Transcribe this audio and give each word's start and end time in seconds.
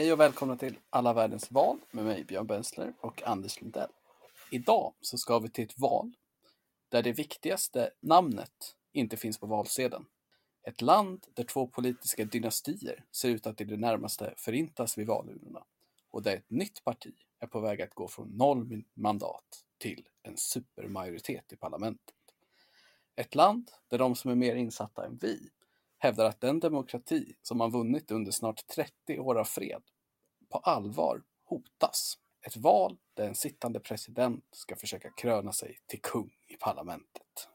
Hej 0.00 0.12
och 0.12 0.20
välkomna 0.20 0.56
till 0.56 0.78
Alla 0.90 1.12
världens 1.12 1.50
val 1.50 1.78
med 1.90 2.04
mig 2.04 2.24
Björn 2.24 2.46
Bensler 2.46 2.92
och 3.00 3.22
Anders 3.22 3.60
Lindell. 3.60 3.90
Idag 4.50 4.94
så 5.00 5.18
ska 5.18 5.38
vi 5.38 5.48
till 5.48 5.64
ett 5.64 5.78
val 5.78 6.12
där 6.88 7.02
det 7.02 7.12
viktigaste 7.12 7.90
namnet 8.00 8.76
inte 8.92 9.16
finns 9.16 9.38
på 9.38 9.46
valsedeln. 9.46 10.04
Ett 10.62 10.82
land 10.82 11.26
där 11.34 11.44
två 11.44 11.66
politiska 11.66 12.24
dynastier 12.24 13.04
ser 13.12 13.28
ut 13.28 13.46
att 13.46 13.60
i 13.60 13.64
det 13.64 13.76
närmaste 13.76 14.34
förintas 14.36 14.98
vid 14.98 15.06
valurnorna 15.06 15.64
och 16.10 16.22
där 16.22 16.36
ett 16.36 16.50
nytt 16.50 16.84
parti 16.84 17.14
är 17.38 17.46
på 17.46 17.60
väg 17.60 17.82
att 17.82 17.94
gå 17.94 18.08
från 18.08 18.28
noll 18.28 18.84
mandat 18.94 19.64
till 19.78 20.08
en 20.22 20.36
supermajoritet 20.36 21.52
i 21.52 21.56
parlamentet. 21.56 22.14
Ett 23.16 23.34
land 23.34 23.70
där 23.88 23.98
de 23.98 24.14
som 24.14 24.30
är 24.30 24.34
mer 24.34 24.54
insatta 24.54 25.06
än 25.06 25.18
vi 25.22 25.50
hävdar 26.00 26.24
att 26.24 26.40
den 26.40 26.60
demokrati 26.60 27.34
som 27.42 27.58
man 27.58 27.70
vunnit 27.70 28.10
under 28.10 28.32
snart 28.32 28.66
30 28.66 29.18
år 29.18 29.38
av 29.38 29.44
fred 29.44 29.82
på 30.52 30.58
allvar 30.58 31.22
hotas. 31.44 32.14
Ett 32.46 32.56
val 32.56 32.96
där 33.16 33.28
en 33.28 33.34
sittande 33.34 33.80
president 33.80 34.44
ska 34.52 34.76
försöka 34.76 35.10
kröna 35.10 35.52
sig 35.52 35.78
till 35.86 36.00
kung 36.02 36.30
i 36.48 36.56
parlamentet. 36.56 37.48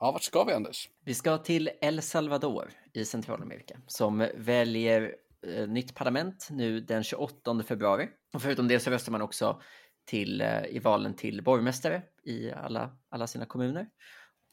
Ja, 0.00 0.12
vart 0.12 0.22
ska 0.22 0.44
vi 0.44 0.52
Anders? 0.52 0.90
Vi 1.04 1.14
ska 1.14 1.38
till 1.38 1.70
El 1.80 2.02
Salvador 2.02 2.72
i 2.92 3.04
Centralamerika 3.04 3.80
som 3.86 4.28
väljer 4.34 5.16
eh, 5.46 5.68
nytt 5.68 5.94
parlament 5.94 6.48
nu 6.50 6.80
den 6.80 7.04
28 7.04 7.62
februari. 7.62 8.08
Och 8.34 8.42
förutom 8.42 8.68
det 8.68 8.80
så 8.80 8.90
röstar 8.90 9.12
man 9.12 9.22
också 9.22 9.60
till, 10.04 10.40
eh, 10.40 10.66
i 10.66 10.78
valen 10.78 11.14
till 11.14 11.42
borgmästare 11.42 12.02
i 12.24 12.52
alla, 12.52 12.96
alla 13.08 13.26
sina 13.26 13.46
kommuner 13.46 13.88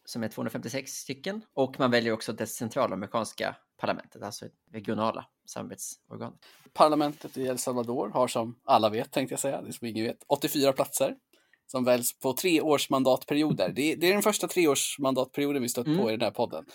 som 0.05 0.23
är 0.23 0.27
256 0.27 0.91
stycken. 0.91 1.41
Och 1.53 1.79
man 1.79 1.91
väljer 1.91 2.13
också 2.13 2.33
det 2.33 2.47
centralamerikanska 2.47 3.55
parlamentet, 3.77 4.23
alltså 4.23 4.45
regionala 4.71 5.25
samarbetsorgan. 5.45 6.33
Parlamentet 6.73 7.37
i 7.37 7.47
El 7.47 7.57
Salvador 7.57 8.09
har 8.09 8.27
som 8.27 8.59
alla 8.63 8.89
vet, 8.89 9.11
tänkte 9.11 9.33
jag 9.33 9.39
säga, 9.39 9.61
det 9.61 9.73
som 9.73 9.87
ingen 9.87 10.05
vet, 10.05 10.23
84 10.27 10.73
platser 10.73 11.15
som 11.67 11.83
väljs 11.83 12.19
på 12.19 12.33
tre 12.33 12.61
års 12.61 12.89
mandatperioder. 12.89 13.69
Det, 13.75 13.95
det 13.95 14.07
är 14.07 14.13
den 14.13 14.21
första 14.21 14.47
treårsmandatperioden 14.47 15.61
vi 15.61 15.69
stött 15.69 15.87
mm. 15.87 15.99
på 15.99 16.09
i 16.09 16.11
den 16.11 16.21
här 16.21 16.31
podden. 16.31 16.65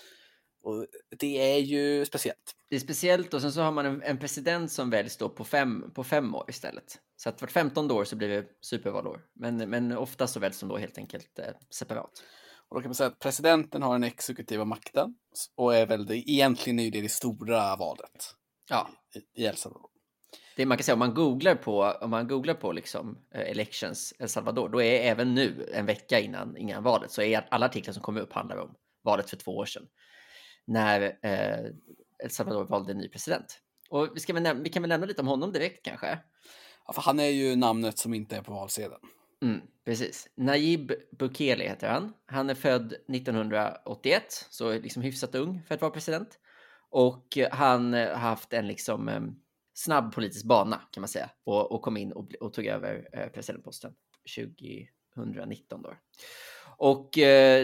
Och 0.61 0.85
det 1.19 1.53
är 1.53 1.57
ju 1.57 2.05
speciellt. 2.05 2.55
Det 2.69 2.75
är 2.75 2.79
speciellt 2.79 3.33
och 3.33 3.41
sen 3.41 3.51
så 3.51 3.61
har 3.61 3.71
man 3.71 3.85
en, 3.85 4.01
en, 4.03 4.17
president 4.17 4.71
som 4.71 4.89
väljs 4.89 5.17
då 5.17 5.29
på 5.29 5.43
fem, 5.43 5.91
på 5.93 6.03
fem 6.03 6.35
år 6.35 6.45
istället. 6.47 6.99
Så 7.15 7.29
att 7.29 7.41
vart 7.41 7.51
15 7.51 7.91
år 7.91 8.03
så 8.03 8.15
blir 8.15 8.27
det 8.27 8.45
supervalår. 8.61 9.21
Men, 9.33 9.57
men 9.57 9.97
ofta 9.97 10.27
så 10.27 10.39
väljs 10.39 10.59
de 10.59 10.69
då 10.69 10.77
helt 10.77 10.97
enkelt 10.97 11.39
eh, 11.39 11.45
separat. 11.69 12.23
Och 12.69 12.75
då 12.75 12.81
kan 12.81 12.89
man 12.89 12.95
säga 12.95 13.07
att 13.07 13.19
presidenten 13.19 13.81
har 13.81 13.93
den 13.93 14.03
exekutiva 14.03 14.65
makten 14.65 15.15
och 15.55 15.75
är 15.75 15.85
väl 15.85 16.05
det, 16.05 16.29
egentligen 16.29 16.79
är 16.79 16.91
det 16.91 17.01
det 17.01 17.09
stora 17.09 17.75
valet 17.75 18.35
ja. 18.69 18.89
i, 19.15 19.41
i 19.41 19.45
El 19.45 19.57
Salvador. 19.57 19.89
Det 20.55 20.65
man 20.65 20.77
kan 20.77 20.83
säga 20.83 20.93
om 20.93 20.99
man 20.99 21.13
googlar 21.13 21.55
på, 21.55 21.83
om 22.01 22.09
man 22.09 22.27
googlar 22.27 22.53
på 22.53 22.71
liksom 22.71 23.17
eh, 23.33 23.41
elections 23.51 24.13
El 24.19 24.29
Salvador, 24.29 24.69
då 24.69 24.81
är 24.81 25.11
även 25.11 25.35
nu 25.35 25.69
en 25.73 25.85
vecka 25.85 26.19
innan, 26.19 26.57
innan 26.57 26.83
valet 26.83 27.11
så 27.11 27.21
är 27.21 27.47
alla 27.51 27.65
artiklar 27.65 27.93
som 27.93 28.03
kommer 28.03 28.21
upp 28.21 28.33
handlar 28.33 28.57
om 28.57 28.75
valet 29.03 29.29
för 29.29 29.37
två 29.37 29.57
år 29.57 29.65
sedan 29.65 29.87
när 30.67 31.01
eh, 31.01 31.65
El 32.23 32.29
Salvador 32.29 32.65
valde 32.65 32.91
en 32.91 32.97
ny 32.97 33.09
president. 33.09 33.59
Och 33.89 34.09
vi, 34.15 34.19
ska 34.19 34.33
väl 34.33 34.61
vi 34.63 34.69
kan 34.69 34.83
väl 34.83 34.89
nämna 34.89 35.05
lite 35.05 35.21
om 35.21 35.27
honom 35.27 35.51
direkt 35.51 35.85
kanske? 35.85 36.19
Ja, 36.85 36.93
för 36.93 37.01
han 37.01 37.19
är 37.19 37.29
ju 37.29 37.55
namnet 37.55 37.97
som 37.97 38.13
inte 38.13 38.37
är 38.37 38.41
på 38.41 38.53
valsedeln. 38.53 39.01
Mm, 39.41 39.61
precis. 39.85 40.29
Najib 40.35 40.91
Bukele 41.11 41.63
heter 41.63 41.89
han. 41.89 42.13
Han 42.25 42.49
är 42.49 42.55
född 42.55 42.93
1981, 42.93 44.23
så 44.49 44.73
liksom 44.73 45.01
hyfsat 45.01 45.35
ung 45.35 45.61
för 45.67 45.75
att 45.75 45.81
vara 45.81 45.91
president. 45.91 46.39
Och 46.89 47.37
eh, 47.37 47.51
han 47.51 47.93
eh, 47.93 48.07
har 48.07 48.29
haft 48.29 48.53
en 48.53 48.67
liksom 48.67 49.09
eh, 49.09 49.21
snabb 49.73 50.13
politisk 50.13 50.45
bana 50.45 50.81
kan 50.91 51.01
man 51.01 51.07
säga 51.07 51.29
och, 51.43 51.71
och 51.71 51.81
kom 51.81 51.97
in 51.97 52.11
och, 52.11 52.33
och, 52.39 52.53
tog 52.53 52.65
över 52.65 53.29
presidentposten 53.33 53.93
2019 55.15 55.81
då. 55.81 55.93
Och 56.77 57.09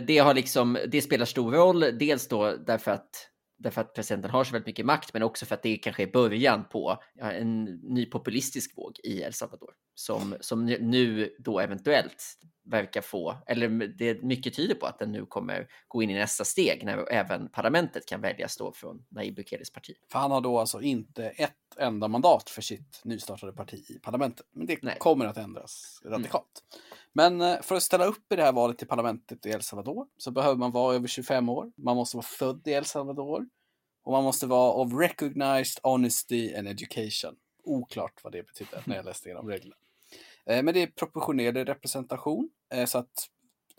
det 0.08 0.18
har 0.24 0.34
liksom, 0.34 0.78
det 0.88 1.02
spelar 1.02 1.26
stor 1.26 1.52
roll, 1.52 1.80
dels 1.80 2.28
då 2.28 2.52
därför 2.52 2.92
att 2.92 3.30
därför 3.58 3.82
att 3.82 3.94
presidenten 3.94 4.32
har 4.32 4.44
så 4.44 4.52
väldigt 4.52 4.68
mycket 4.68 4.86
makt, 4.86 5.14
men 5.14 5.24
också 5.24 5.46
för 5.46 5.56
att 5.56 5.64
det 5.64 5.78
kanske 5.78 6.04
är 6.04 6.12
början 6.12 6.66
på 6.72 6.98
en 7.22 7.64
ny 7.64 8.06
populistisk 8.06 8.78
våg 8.78 9.00
i 9.04 9.22
El 9.22 9.34
Salvador 9.34 9.74
som, 9.96 10.36
som 10.40 10.66
nu 10.66 11.36
då 11.40 11.60
eventuellt 11.60 12.24
verkar 12.66 13.02
få, 13.02 13.38
eller 13.48 13.88
det 13.88 14.24
mycket 14.24 14.54
tyder 14.54 14.76
på 14.76 14.86
att 14.86 15.00
den 15.00 15.12
nu 15.12 15.26
kommer 15.26 15.68
gå 15.88 16.04
in 16.04 16.10
i 16.10 16.14
nästa 16.14 16.46
steg 16.46 16.86
när 16.86 17.12
även 17.12 17.50
parlamentet 17.50 18.06
kan 18.06 18.22
väljas 18.22 18.58
då 18.58 18.74
från 18.74 19.06
Nayib 19.10 19.36
Bukeles 19.36 19.72
parti. 19.72 19.94
För 20.12 20.20
han 20.20 20.32
har 20.32 20.42
då 20.42 20.60
alltså 20.60 20.82
inte 20.82 21.26
ett 21.26 21.52
enda 21.78 22.08
mandat 22.08 22.50
för 22.50 22.62
sitt 22.62 23.02
nystartade 23.04 23.54
parti 23.54 23.92
i 23.92 24.00
parlamentet, 24.00 24.46
men 24.52 24.68
det 24.68 24.78
Nej. 24.82 24.96
kommer 25.00 25.26
att 25.26 25.38
ändras 25.38 26.02
radikalt. 26.06 26.64
Mm. 26.74 26.82
Men 27.18 27.42
eh, 27.42 27.62
för 27.62 27.76
att 27.76 27.84
ställa 27.84 28.06
upp 28.06 28.32
i 28.34 28.36
det 28.36 28.44
här 28.44 28.52
valet 28.52 28.78
till 28.78 28.88
parlamentet 28.88 29.46
i 29.46 29.50
El 29.50 29.62
Salvador 29.62 30.08
så 30.18 30.32
behöver 30.32 30.56
man 30.56 30.72
vara 30.72 30.96
över 30.96 31.08
25 31.08 31.50
år. 31.50 31.72
Man 31.76 31.96
måste 31.96 32.18
vara 32.18 32.26
född 32.26 32.68
i 32.68 32.72
El 32.72 32.86
Salvador 32.86 33.48
och 34.04 34.12
man 34.12 34.24
måste 34.24 34.48
vara 34.48 34.72
of 34.72 34.94
recognized 34.94 35.80
honesty 35.84 36.56
and 36.56 36.68
education. 36.68 37.36
Oklart 37.64 38.24
vad 38.24 38.34
det 38.34 38.44
betyder 38.44 38.84
när 38.86 38.96
jag 38.96 39.06
läste 39.06 39.30
igenom 39.30 39.50
reglerna. 39.50 39.76
Eh, 40.46 40.64
men 40.64 40.74
det 40.74 40.82
är 40.82 40.88
proportionerlig 40.88 41.70
representation 41.70 42.50
eh, 42.74 42.86
så 42.86 42.98
att 42.98 43.30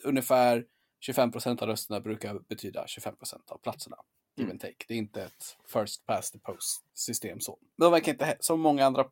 ungefär 0.02 0.64
25 1.00 1.32
procent 1.32 1.62
av 1.62 1.68
rösterna 1.68 2.00
brukar 2.00 2.38
betyda 2.48 2.86
25 2.86 3.16
procent 3.16 3.50
av 3.50 3.58
platserna. 3.58 3.96
Give 4.36 4.50
and 4.50 4.60
take. 4.60 4.84
Det 4.88 4.94
är 4.94 4.98
inte 4.98 5.22
ett 5.22 5.56
first 5.66 6.06
past 6.06 6.32
the 6.32 6.38
post 6.38 6.84
system 6.94 7.40
så. 7.40 7.58
Men 7.76 7.90
verkar 7.90 8.12
inte, 8.12 8.36
som 8.40 8.60
många 8.60 8.86
andra 8.86 9.04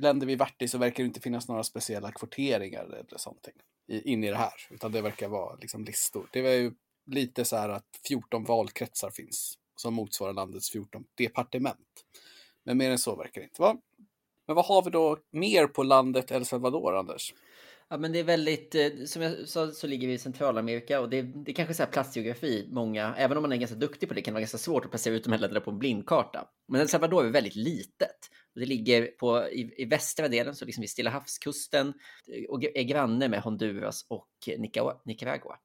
länder 0.00 0.26
vi 0.26 0.36
varit 0.36 0.62
i 0.62 0.68
så 0.68 0.78
verkar 0.78 1.02
det 1.02 1.06
inte 1.06 1.20
finnas 1.20 1.48
några 1.48 1.64
speciella 1.64 2.12
kvoteringar 2.12 2.84
eller 2.84 3.04
sånt 3.16 3.48
in 3.88 4.24
i 4.24 4.30
det 4.30 4.36
här. 4.36 4.52
Utan 4.70 4.92
det 4.92 5.02
verkar 5.02 5.28
vara 5.28 5.56
liksom 5.60 5.84
listor. 5.84 6.28
Det 6.32 6.42
var 6.42 6.50
ju 6.50 6.72
lite 7.06 7.44
så 7.44 7.56
här 7.56 7.68
att 7.68 8.00
14 8.08 8.44
valkretsar 8.44 9.10
finns 9.10 9.58
som 9.76 9.94
motsvarar 9.94 10.32
landets 10.32 10.70
14 10.70 11.04
departement. 11.14 12.04
Men 12.64 12.78
mer 12.78 12.90
än 12.90 12.98
så 12.98 13.16
verkar 13.16 13.40
det 13.40 13.44
inte 13.44 13.62
vara. 13.62 13.76
Men 14.46 14.56
vad 14.56 14.64
har 14.64 14.82
vi 14.82 14.90
då 14.90 15.18
mer 15.30 15.66
på 15.66 15.82
landet 15.82 16.30
El 16.30 16.44
Salvador, 16.44 16.96
Anders? 16.96 17.34
Ja, 17.92 17.96
men 17.96 18.12
det 18.12 18.18
är 18.18 18.24
väldigt, 18.24 18.74
eh, 18.74 18.88
som 19.06 19.22
jag 19.22 19.48
sa 19.48 19.70
så 19.70 19.86
ligger 19.86 20.08
vi 20.08 20.14
i 20.14 20.18
Centralamerika 20.18 21.00
och 21.00 21.10
det, 21.10 21.22
det 21.22 21.50
är 21.50 21.54
kanske 21.54 21.74
så 21.74 21.82
här 21.82 21.90
platsgeografi, 21.90 22.68
många, 22.70 23.14
även 23.16 23.36
om 23.36 23.42
man 23.42 23.52
är 23.52 23.56
ganska 23.56 23.76
duktig 23.76 24.08
på 24.08 24.14
det 24.14 24.22
kan 24.22 24.32
det 24.32 24.34
vara 24.34 24.40
ganska 24.40 24.58
svårt 24.58 24.84
att 24.84 24.90
placera 24.90 25.14
ut 25.14 25.24
de 25.24 25.32
här 25.32 25.38
länderna 25.38 25.60
på 25.60 25.70
en 25.70 25.78
blindkarta. 25.78 26.48
Men 26.68 26.80
El 26.80 26.88
Salvador 26.88 27.26
är 27.26 27.30
väldigt 27.30 27.56
litet. 27.56 28.16
Det 28.54 28.66
ligger 28.66 29.06
på, 29.06 29.48
i, 29.48 29.74
i 29.82 29.84
västra 29.84 30.28
delen, 30.28 30.54
så 30.54 30.64
liksom 30.64 30.80
vid 30.80 30.90
Stilla 30.90 31.10
havskusten 31.10 31.94
och 32.48 32.64
är 32.64 32.82
granne 32.82 33.28
med 33.28 33.40
Honduras 33.40 34.06
och 34.08 34.28
Nicaragua. 35.04 35.56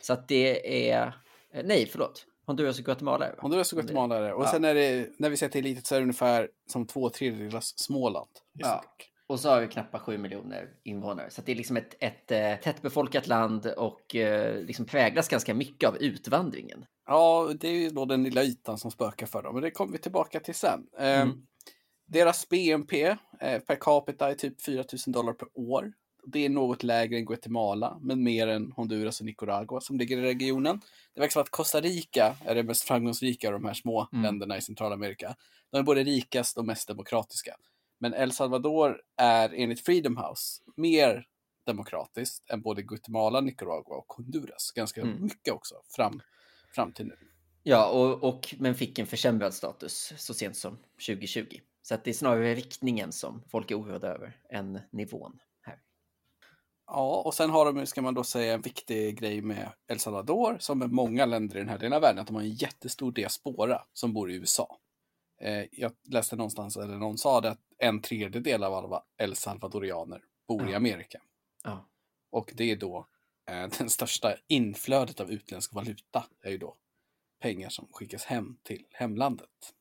Så 0.00 0.12
att 0.12 0.28
det 0.28 0.90
är, 0.90 1.06
eh, 1.54 1.62
nej 1.64 1.86
förlåt, 1.86 2.26
Honduras 2.46 2.78
och 2.78 2.84
Guatemala 2.84 3.26
är 3.26 3.30
det, 3.30 3.40
Honduras 3.40 3.72
och 3.72 3.78
Guatemala 3.78 4.16
är 4.16 4.22
det. 4.22 4.32
Och 4.32 4.44
ja. 4.44 4.50
sen 4.50 4.64
är 4.64 4.74
det, 4.74 5.08
när 5.18 5.30
vi 5.30 5.36
säger 5.36 5.52
till 5.52 5.64
litet 5.64 5.86
så 5.86 5.94
är 5.94 5.98
det 5.98 6.02
ungefär 6.02 6.48
som 6.66 6.86
två 6.86 7.10
tredjedelars 7.10 7.72
Småland. 7.76 8.30
Ja. 8.52 8.84
Och 9.30 9.40
så 9.40 9.48
har 9.48 9.60
vi 9.60 9.68
knappt 9.68 10.00
sju 10.00 10.18
miljoner 10.18 10.68
invånare. 10.82 11.30
Så 11.30 11.42
det 11.42 11.52
är 11.52 11.56
liksom 11.56 11.76
ett, 11.76 11.94
ett, 12.00 12.30
ett 12.30 12.60
eh, 12.60 12.62
tättbefolkat 12.64 13.26
land 13.26 13.66
och 13.66 14.16
eh, 14.16 14.62
liksom 14.64 14.84
präglas 14.84 15.28
ganska 15.28 15.54
mycket 15.54 15.88
av 15.88 15.96
utvandringen. 15.96 16.84
Ja, 17.06 17.50
det 17.60 17.68
är 17.68 17.72
ju 17.72 17.90
då 17.90 18.04
den 18.04 18.22
lilla 18.22 18.42
ytan 18.42 18.78
som 18.78 18.90
spökar 18.90 19.26
för 19.26 19.42
dem. 19.42 19.54
Men 19.54 19.62
det 19.62 19.70
kommer 19.70 19.92
vi 19.92 19.98
tillbaka 19.98 20.40
till 20.40 20.54
sen. 20.54 20.86
Eh, 20.98 21.20
mm. 21.20 21.42
Deras 22.06 22.48
BNP 22.48 23.02
eh, 23.40 23.58
per 23.58 23.76
capita 23.80 24.30
är 24.30 24.34
typ 24.34 24.62
4 24.62 24.84
000 25.06 25.12
dollar 25.14 25.32
per 25.32 25.48
år. 25.54 25.92
Det 26.26 26.44
är 26.44 26.48
något 26.48 26.82
lägre 26.82 27.16
än 27.16 27.24
Guatemala, 27.24 27.98
men 28.00 28.22
mer 28.22 28.48
än 28.48 28.72
Honduras 28.72 29.20
och 29.20 29.26
Nicaragua 29.26 29.80
som 29.80 29.98
ligger 29.98 30.18
i 30.18 30.22
regionen. 30.22 30.80
Det 31.14 31.20
verkar 31.20 31.32
som 31.32 31.42
att 31.42 31.50
Costa 31.50 31.80
Rica 31.80 32.36
är 32.44 32.54
det 32.54 32.62
mest 32.62 32.82
framgångsrika 32.82 33.48
av 33.48 33.52
de 33.52 33.64
här 33.64 33.74
små 33.74 34.08
mm. 34.12 34.22
länderna 34.22 34.56
i 34.56 34.60
Centralamerika. 34.60 35.34
De 35.72 35.78
är 35.78 35.82
både 35.82 36.02
rikast 36.02 36.58
och 36.58 36.64
mest 36.64 36.88
demokratiska. 36.88 37.56
Men 38.00 38.14
El 38.14 38.32
Salvador 38.32 39.02
är 39.16 39.54
enligt 39.54 39.80
Freedom 39.80 40.16
House 40.16 40.62
mer 40.76 41.26
demokratiskt 41.66 42.50
än 42.50 42.62
både 42.62 42.82
Guatemala, 42.82 43.40
Nicaragua 43.40 43.96
och 43.96 44.12
Honduras. 44.12 44.72
Ganska 44.74 45.00
mm. 45.00 45.22
mycket 45.22 45.54
också 45.54 45.74
fram, 45.96 46.20
fram 46.74 46.92
till 46.92 47.06
nu. 47.06 47.16
Ja, 47.62 47.88
och, 47.88 48.24
och, 48.24 48.54
men 48.58 48.74
fick 48.74 48.98
en 48.98 49.06
försämrad 49.06 49.54
status 49.54 50.12
så 50.16 50.34
sent 50.34 50.56
som 50.56 50.78
2020. 51.06 51.60
Så 51.82 51.94
att 51.94 52.04
det 52.04 52.10
är 52.10 52.14
snarare 52.14 52.54
riktningen 52.54 53.12
som 53.12 53.42
folk 53.48 53.70
är 53.70 53.80
oroade 53.80 54.08
över 54.08 54.36
än 54.50 54.80
nivån. 54.90 55.38
Ja, 56.92 57.22
och 57.24 57.34
sen 57.34 57.50
har 57.50 57.72
de, 57.72 57.86
ska 57.86 58.02
man 58.02 58.14
då 58.14 58.24
säga, 58.24 58.54
en 58.54 58.60
viktig 58.60 59.18
grej 59.18 59.42
med 59.42 59.72
El 59.88 59.98
Salvador, 59.98 60.56
som 60.60 60.78
med 60.78 60.92
många 60.92 61.26
länder 61.26 61.56
i 61.56 61.58
den 61.58 61.68
här 61.68 61.78
delen 61.78 61.92
av 61.92 62.00
världen, 62.00 62.18
att 62.18 62.26
de 62.26 62.36
har 62.36 62.42
en 62.42 62.54
jättestor 62.54 63.12
diaspora 63.12 63.82
som 63.92 64.12
bor 64.12 64.30
i 64.30 64.34
USA. 64.34 64.78
Eh, 65.40 65.64
jag 65.72 65.92
läste 66.08 66.36
någonstans, 66.36 66.76
eller 66.76 66.96
någon 66.96 67.18
sa 67.18 67.40
det, 67.40 67.50
att 67.50 67.60
en 67.78 68.02
tredjedel 68.02 68.64
av 68.64 68.74
alla 68.74 69.04
El 69.18 69.36
Salvadorianer 69.36 70.24
bor 70.48 70.62
ja. 70.62 70.70
i 70.70 70.74
Amerika. 70.74 71.22
Ja. 71.64 71.88
Och 72.30 72.52
det 72.56 72.70
är 72.70 72.76
då 72.76 73.08
eh, 73.50 73.68
den 73.78 73.90
största 73.90 74.34
inflödet 74.48 75.20
av 75.20 75.30
utländsk 75.30 75.74
valuta, 75.74 76.26
är 76.42 76.50
ju 76.50 76.58
då 76.58 76.76
pengar 77.40 77.68
som 77.68 77.88
skickas 77.92 78.24
hem 78.24 78.56
till 78.62 78.84
hemlandet. 78.90 79.74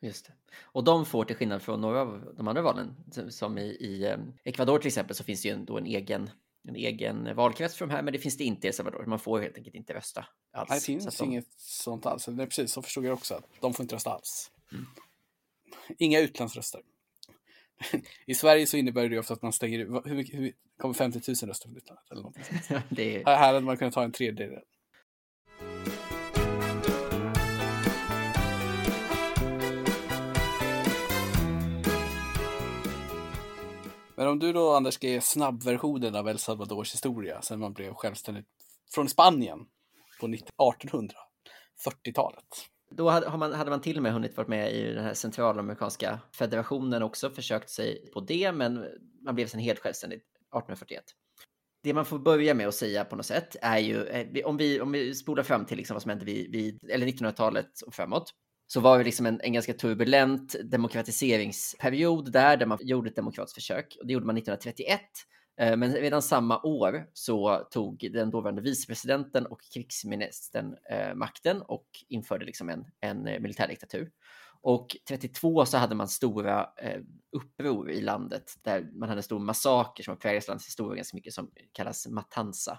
Just 0.00 0.26
det. 0.26 0.32
Och 0.62 0.84
de 0.84 1.06
får 1.06 1.24
till 1.24 1.36
skillnad 1.36 1.62
från 1.62 1.80
några 1.80 2.00
av 2.00 2.34
de 2.36 2.48
andra 2.48 2.62
valen, 2.62 2.96
som 3.28 3.58
i, 3.58 3.64
i 3.64 4.04
eh, 4.04 4.18
Ecuador 4.44 4.78
till 4.78 4.88
exempel, 4.88 5.16
så 5.16 5.24
finns 5.24 5.42
det 5.42 5.48
ju 5.48 5.54
ändå 5.54 5.78
en 5.78 5.86
egen, 5.86 6.30
en 6.68 6.76
egen 6.76 7.36
valkrets 7.36 7.76
för 7.76 7.86
de 7.86 7.92
här, 7.92 8.02
men 8.02 8.12
det 8.12 8.18
finns 8.18 8.36
det 8.36 8.44
inte 8.44 8.66
i 8.66 8.68
El 8.68 8.74
Salvador. 8.74 9.06
Man 9.06 9.18
får 9.18 9.40
helt 9.40 9.56
enkelt 9.56 9.74
inte 9.74 9.94
rösta 9.94 10.26
alls. 10.52 10.70
Nej, 10.70 10.78
det 10.78 10.84
finns 10.84 11.18
de... 11.18 11.24
inget 11.24 11.52
sånt 11.58 12.06
alls. 12.06 12.28
Är 12.28 12.46
precis, 12.46 12.72
så 12.72 12.82
förstod 12.82 13.04
jag 13.04 13.12
också, 13.12 13.34
att 13.34 13.44
de 13.60 13.74
får 13.74 13.84
inte 13.84 13.94
rösta 13.94 14.10
alls. 14.10 14.50
Inga 15.98 16.20
utlandsröster. 16.20 16.80
I 18.26 18.34
Sverige 18.34 18.66
så 18.66 18.76
innebär 18.76 19.08
det 19.08 19.18
ofta 19.18 19.34
att 19.34 19.42
man 19.42 19.52
stänger 19.52 19.78
hur, 19.78 20.36
hur, 20.36 20.52
kommer 20.78 20.94
50 20.94 21.20
000 21.28 21.36
röster 21.48 21.68
från 21.68 21.76
utlandet? 21.76 22.10
Eller 22.10 22.32
det 22.90 23.16
är... 23.16 23.24
Här 23.24 23.52
hade 23.52 23.60
man 23.60 23.76
kunnat 23.76 23.94
ta 23.94 24.04
en 24.04 24.12
tredjedel. 24.12 24.62
Men 34.16 34.28
om 34.28 34.38
du 34.38 34.52
då, 34.52 34.72
Anders, 34.72 34.94
ska 34.94 35.08
ge 35.08 35.20
snabbversionen 35.20 36.16
av 36.16 36.28
El 36.28 36.38
Salvadors 36.38 36.94
historia 36.94 37.42
sen 37.42 37.60
man 37.60 37.72
blev 37.72 37.94
självständigt 37.94 38.46
från 38.94 39.08
Spanien 39.08 39.66
på 40.20 40.26
1840-talet. 40.26 42.70
Då 42.96 43.08
hade 43.08 43.36
man, 43.36 43.52
hade 43.52 43.70
man 43.70 43.80
till 43.80 43.96
och 43.96 44.02
med 44.02 44.12
hunnit 44.12 44.36
vara 44.36 44.48
med 44.48 44.74
i 44.74 44.94
den 44.94 45.04
här 45.04 45.14
centralamerikanska 45.14 46.20
federationen 46.32 47.02
också, 47.02 47.30
försökt 47.30 47.70
sig 47.70 48.10
på 48.12 48.20
det, 48.20 48.52
men 48.52 48.84
man 49.24 49.34
blev 49.34 49.46
sen 49.46 49.60
helt 49.60 49.78
självständig 49.78 50.16
1841. 50.16 51.04
Det 51.82 51.94
man 51.94 52.04
får 52.04 52.18
börja 52.18 52.54
med 52.54 52.68
att 52.68 52.74
säga 52.74 53.04
på 53.04 53.16
något 53.16 53.26
sätt 53.26 53.56
är 53.62 53.78
ju, 53.78 54.04
eh, 54.04 54.46
om 54.46 54.56
vi, 54.56 54.80
om 54.80 54.92
vi 54.92 55.14
spolar 55.14 55.42
fram 55.42 55.64
till 55.64 55.76
liksom 55.76 55.94
vad 55.94 56.02
som 56.02 56.08
hände 56.08 56.24
vid, 56.24 56.52
vid 56.52 56.90
eller 56.90 57.06
1900-talet 57.06 57.80
och 57.86 57.94
framåt, 57.94 58.30
så 58.66 58.80
var 58.80 58.98
det 58.98 59.04
liksom 59.04 59.26
en, 59.26 59.40
en 59.40 59.52
ganska 59.52 59.72
turbulent 59.72 60.56
demokratiseringsperiod 60.64 62.32
där, 62.32 62.56
där 62.56 62.66
man 62.66 62.78
gjorde 62.80 63.10
ett 63.10 63.16
demokratiskt 63.16 63.54
försök. 63.54 63.96
Och 64.00 64.06
det 64.06 64.12
gjorde 64.12 64.26
man 64.26 64.36
1931. 64.36 65.00
Eh, 65.60 65.76
men 65.76 65.94
redan 65.94 66.22
samma 66.22 66.60
år 66.62 67.06
så 67.12 67.66
tog 67.70 68.08
den 68.12 68.30
dåvarande 68.30 68.62
vicepresidenten 68.62 69.46
och 69.46 69.60
krigsministern 69.74 70.76
eh, 70.90 71.14
makten 71.14 71.62
och 71.62 71.86
införde 72.08 72.44
liksom 72.44 72.68
en, 72.68 72.84
en 73.00 73.26
eh, 73.26 73.40
militärdiktatur. 73.40 74.10
Och 74.66 74.96
32 75.08 75.66
så 75.66 75.78
hade 75.78 75.94
man 75.94 76.08
stora 76.08 76.68
uppror 77.32 77.90
i 77.90 78.00
landet 78.00 78.52
där 78.62 78.90
man 78.94 79.08
hade 79.08 79.18
en 79.18 79.22
stor 79.22 79.38
massaker 79.38 80.04
som 80.04 80.10
har 80.12 80.16
präglat 80.16 80.48
landets 80.48 80.66
historia 80.66 80.96
ganska 80.96 81.16
mycket 81.16 81.34
som 81.34 81.50
kallas 81.72 82.06
matanza. 82.06 82.78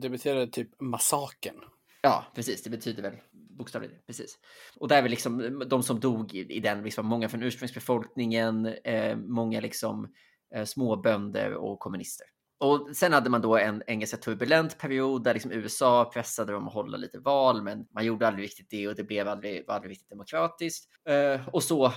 Det 0.00 0.08
betyder 0.08 0.46
typ 0.46 0.80
massaken. 0.80 1.54
Ja, 2.02 2.24
precis. 2.34 2.62
Det 2.62 2.70
betyder 2.70 3.02
väl 3.02 3.16
bokstavligt 3.32 4.06
precis. 4.06 4.38
Och 4.76 4.88
där 4.88 5.02
är 5.02 5.08
liksom 5.08 5.62
de 5.66 5.82
som 5.82 6.00
dog 6.00 6.34
i, 6.34 6.38
i 6.38 6.60
den, 6.60 6.82
liksom 6.82 7.06
många 7.06 7.28
från 7.28 7.42
ursprungsbefolkningen, 7.42 8.66
eh, 8.84 9.16
många 9.16 9.60
liksom 9.60 10.12
Eh, 10.54 10.64
småbönder 10.64 11.54
och 11.54 11.78
kommunister. 11.78 12.26
Och 12.58 12.88
sen 12.96 13.12
hade 13.12 13.30
man 13.30 13.40
då 13.40 13.56
en, 13.56 13.82
en 13.86 14.00
ganska 14.00 14.16
turbulent 14.16 14.78
period 14.78 15.24
där 15.24 15.34
liksom 15.34 15.52
USA 15.52 16.10
pressade 16.14 16.52
dem 16.52 16.68
att 16.68 16.74
hålla 16.74 16.96
lite 16.96 17.18
val, 17.18 17.62
men 17.62 17.86
man 17.94 18.04
gjorde 18.04 18.26
aldrig 18.26 18.44
riktigt 18.44 18.70
det 18.70 18.88
och 18.88 18.94
det 18.94 19.04
blev 19.04 19.28
aldrig, 19.28 19.66
var 19.66 19.74
aldrig 19.74 19.90
riktigt 19.90 20.08
demokratiskt. 20.08 20.88
Eh, 21.08 21.48
och 21.48 21.62
så 21.62 21.92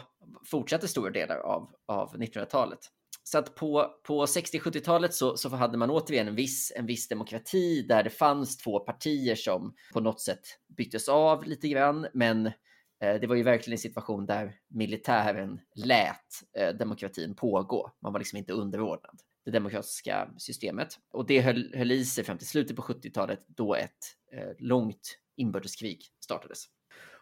fortsatte 0.51 0.87
stora 0.87 1.11
delar 1.11 1.37
av, 1.37 1.69
av 1.87 2.15
1900-talet. 2.15 2.79
Så 3.23 3.37
att 3.37 3.55
på, 3.55 3.91
på 4.07 4.25
60-70-talet 4.25 5.13
så, 5.13 5.37
så 5.37 5.49
hade 5.49 5.77
man 5.77 5.89
återigen 5.89 6.27
en 6.27 6.35
viss, 6.35 6.73
en 6.75 6.85
viss 6.85 7.07
demokrati 7.07 7.81
där 7.81 8.03
det 8.03 8.09
fanns 8.09 8.57
två 8.57 8.79
partier 8.79 9.35
som 9.35 9.73
på 9.93 9.99
något 9.99 10.21
sätt 10.21 10.41
byttes 10.77 11.09
av 11.09 11.43
lite 11.43 11.67
grann. 11.67 12.07
Men 12.13 12.51
Eh, 13.01 13.19
det 13.21 13.27
var 13.27 13.35
ju 13.35 13.43
verkligen 13.43 13.73
en 13.75 13.81
situation 13.81 14.25
där 14.25 14.55
militären 14.67 15.61
lät 15.75 16.15
eh, 16.57 16.69
demokratin 16.69 17.35
pågå. 17.35 17.91
Man 18.01 18.13
var 18.13 18.19
liksom 18.19 18.37
inte 18.37 18.53
underordnad 18.53 19.21
det 19.45 19.51
demokratiska 19.51 20.29
systemet. 20.37 20.87
Och 21.11 21.27
det 21.27 21.41
höll, 21.41 21.75
höll 21.75 21.91
i 21.91 22.05
sig 22.05 22.23
fram 22.23 22.37
till 22.37 22.47
slutet 22.47 22.75
på 22.75 22.81
70-talet 22.81 23.39
då 23.47 23.75
ett 23.75 24.15
eh, 24.31 24.49
långt 24.59 25.19
inbördeskrig 25.35 26.05
startades. 26.23 26.65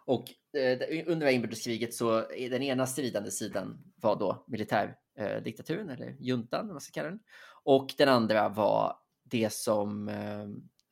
Och 0.06 0.26
under 1.06 1.16
det 1.16 1.26
här 1.26 1.32
inbördeskriget 1.32 1.94
så 1.94 2.22
den 2.50 2.64
ena 2.64 2.88
stridande 2.88 3.32
sidan 3.32 3.84
var 3.96 4.16
då 4.16 4.46
militärdiktaturen 4.48 5.90
eller 5.90 6.16
juntan, 6.20 6.68
vad 6.68 6.74
man 6.74 6.82
ska 6.82 6.92
kalla 6.92 7.10
den. 7.10 7.20
Och 7.64 7.94
den 7.98 8.10
andra 8.10 8.50
var 8.50 8.96
det 9.24 9.54
som 9.54 10.08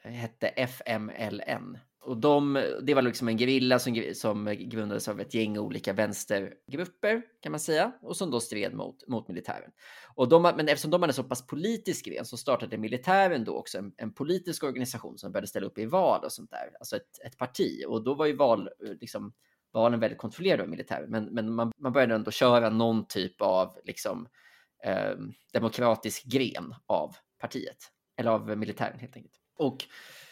hette 0.03 0.47
FMLN, 0.47 1.77
och 2.05 2.17
de, 2.17 2.63
det 2.81 2.93
var 2.93 3.01
liksom 3.01 3.27
en 3.27 3.37
gerilla 3.37 3.79
som, 3.79 4.03
som 4.13 4.45
grundades 4.59 5.07
av 5.07 5.21
ett 5.21 5.33
gäng 5.33 5.57
olika 5.57 5.93
vänstergrupper 5.93 7.21
kan 7.41 7.51
man 7.51 7.59
säga 7.59 7.91
och 8.01 8.17
som 8.17 8.31
då 8.31 8.39
stred 8.39 8.73
mot, 8.73 9.07
mot 9.07 9.27
militären. 9.27 9.71
Och 10.15 10.29
de, 10.29 10.41
men 10.41 10.67
eftersom 10.67 10.91
de 10.91 11.01
hade 11.01 11.13
så 11.13 11.23
pass 11.23 11.47
politisk 11.47 12.05
gren 12.05 12.25
så 12.25 12.37
startade 12.37 12.77
militären 12.77 13.43
då 13.43 13.57
också 13.57 13.77
en, 13.77 13.93
en, 13.97 14.13
politisk 14.13 14.63
organisation 14.63 15.17
som 15.17 15.31
började 15.31 15.47
ställa 15.47 15.67
upp 15.67 15.77
i 15.77 15.85
val 15.85 16.23
och 16.23 16.31
sånt 16.31 16.51
där, 16.51 16.71
alltså 16.79 16.95
ett, 16.95 17.19
ett 17.25 17.37
parti. 17.37 17.83
Och 17.87 18.03
då 18.03 18.13
var 18.13 18.25
ju 18.25 18.35
val, 18.35 18.69
liksom, 19.01 19.33
valen 19.73 19.99
väldigt 19.99 20.19
kontrollerade 20.19 20.63
av 20.63 20.69
militären, 20.69 21.09
men, 21.09 21.25
men 21.25 21.53
man, 21.53 21.71
man 21.77 21.93
började 21.93 22.15
ändå 22.15 22.31
köra 22.31 22.69
någon 22.69 23.07
typ 23.07 23.41
av 23.41 23.77
liksom, 23.83 24.27
eh, 24.83 25.15
demokratisk 25.53 26.25
gren 26.25 26.75
av 26.85 27.15
partiet, 27.39 27.77
eller 28.17 28.31
av 28.31 28.57
militären 28.57 28.99
helt 28.99 29.15
enkelt. 29.15 29.35
Och 29.57 29.85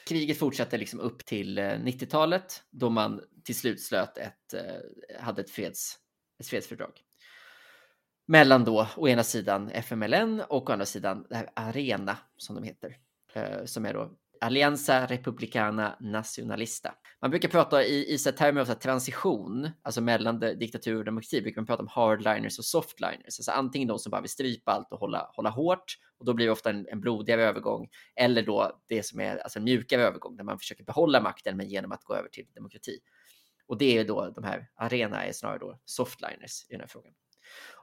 kriget 0.06 0.40
fortsatte 0.40 0.78
liksom 0.78 1.00
upp 1.00 1.26
till 1.26 1.58
eh, 1.58 1.64
90-talet 1.64 2.64
då 2.70 2.90
man 2.90 3.22
till 3.44 3.56
slut 3.56 3.82
slöt 3.82 4.18
ett, 4.18 4.54
eh, 4.54 5.22
hade 5.22 5.42
ett, 5.42 5.50
freds, 5.50 6.00
ett 6.40 6.48
fredsfördrag. 6.48 6.92
Mellan 8.26 8.64
då 8.64 8.88
å 8.98 9.08
ena 9.08 9.24
sidan 9.24 9.70
FMLN 9.70 10.42
och 10.50 10.70
å 10.70 10.74
andra 10.74 10.86
sidan 10.86 11.26
det 11.30 11.36
här 11.36 11.50
Arena 11.54 12.18
som 12.38 12.56
de 12.56 12.64
heter. 12.64 12.98
Eh, 13.34 13.66
som 13.66 13.86
är 13.86 13.94
då 13.94 14.12
Allianza 14.44 15.06
Republicana 15.06 15.98
Nacionalista. 16.00 16.94
Man 17.22 17.30
brukar 17.30 17.50
prata 17.50 17.84
i, 17.84 18.14
i 18.14 18.18
termer 18.18 18.62
av 18.62 18.66
så 18.66 18.74
transition, 18.74 19.70
alltså 19.82 20.02
mellan 20.02 20.40
diktatur 20.40 20.98
och 20.98 21.06
demokrati, 21.06 21.42
brukar 21.42 21.62
man 21.62 21.66
prata 21.66 21.84
om 21.84 21.88
hardliners 21.88 22.60
och 22.60 22.66
softliners. 22.66 23.40
Alltså 23.40 23.52
antingen 23.52 23.88
de 23.88 24.00
som 24.00 24.10
bara 24.10 24.22
vill 24.22 24.30
strypa 24.30 24.72
allt 24.72 24.92
och 24.92 25.00
hålla, 25.00 25.32
hålla 25.34 25.50
hårt 25.50 25.98
och 26.20 26.26
då 26.26 26.34
blir 26.34 26.46
det 26.46 26.52
ofta 26.52 26.70
en, 26.70 26.88
en 26.88 27.02
blodigare 27.02 27.44
övergång 27.44 27.90
eller 28.16 28.42
då 28.42 28.82
det 28.88 29.06
som 29.06 29.20
är 29.20 29.38
alltså 29.38 29.60
en 29.60 29.66
mjukare 29.66 30.02
övergång 30.02 30.38
där 30.38 30.44
man 30.44 30.60
försöker 30.60 30.84
behålla 30.84 31.22
makten 31.22 31.58
men 31.58 31.70
genom 31.70 31.92
att 31.92 32.04
gå 32.04 32.16
över 32.16 32.30
till 32.30 32.46
demokrati. 32.56 33.00
Och 33.68 33.78
det 33.78 33.98
är 33.98 34.06
då 34.06 34.30
de 34.30 34.44
här 34.44 34.68
arena 34.76 35.26
är 35.26 35.32
snarare 35.32 35.60
då 35.60 35.80
softliners 35.86 36.66
i 36.70 36.74
den 36.74 36.80
här 36.80 36.88
frågan. 36.88 37.14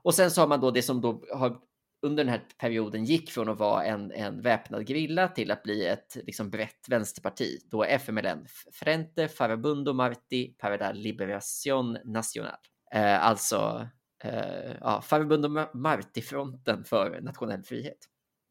Och 0.02 0.14
sen 0.14 0.31
så 0.31 0.40
har 0.40 0.49
man 0.49 0.61
då 0.61 0.71
det 0.71 0.83
som 0.83 1.00
då 1.00 1.25
har 1.35 1.61
under 2.02 2.25
den 2.25 2.33
här 2.33 2.42
perioden 2.59 3.04
gick 3.04 3.30
från 3.30 3.49
att 3.49 3.59
vara 3.59 3.85
en, 3.85 4.12
en 4.12 4.40
väpnad 4.40 4.87
grilla 4.87 5.28
till 5.28 5.50
att 5.50 5.62
bli 5.62 5.87
ett 5.87 6.16
liksom, 6.26 6.50
brett 6.50 6.88
vänsterparti. 6.88 7.59
Då 7.64 7.85
FMLN, 7.85 8.47
Frente 8.73 9.28
Farabundo 9.28 9.92
Marti 9.92 10.54
para 10.59 10.76
la 10.76 10.92
Liberación 10.92 11.99
Nacional. 12.04 12.57
Eh, 12.92 13.25
alltså 13.25 13.88
eh, 14.25 14.73
ja, 14.80 15.02
Farabundo 15.02 15.49
Marti-fronten 15.75 16.85
för 16.85 17.21
nationell 17.21 17.62
frihet. 17.62 17.99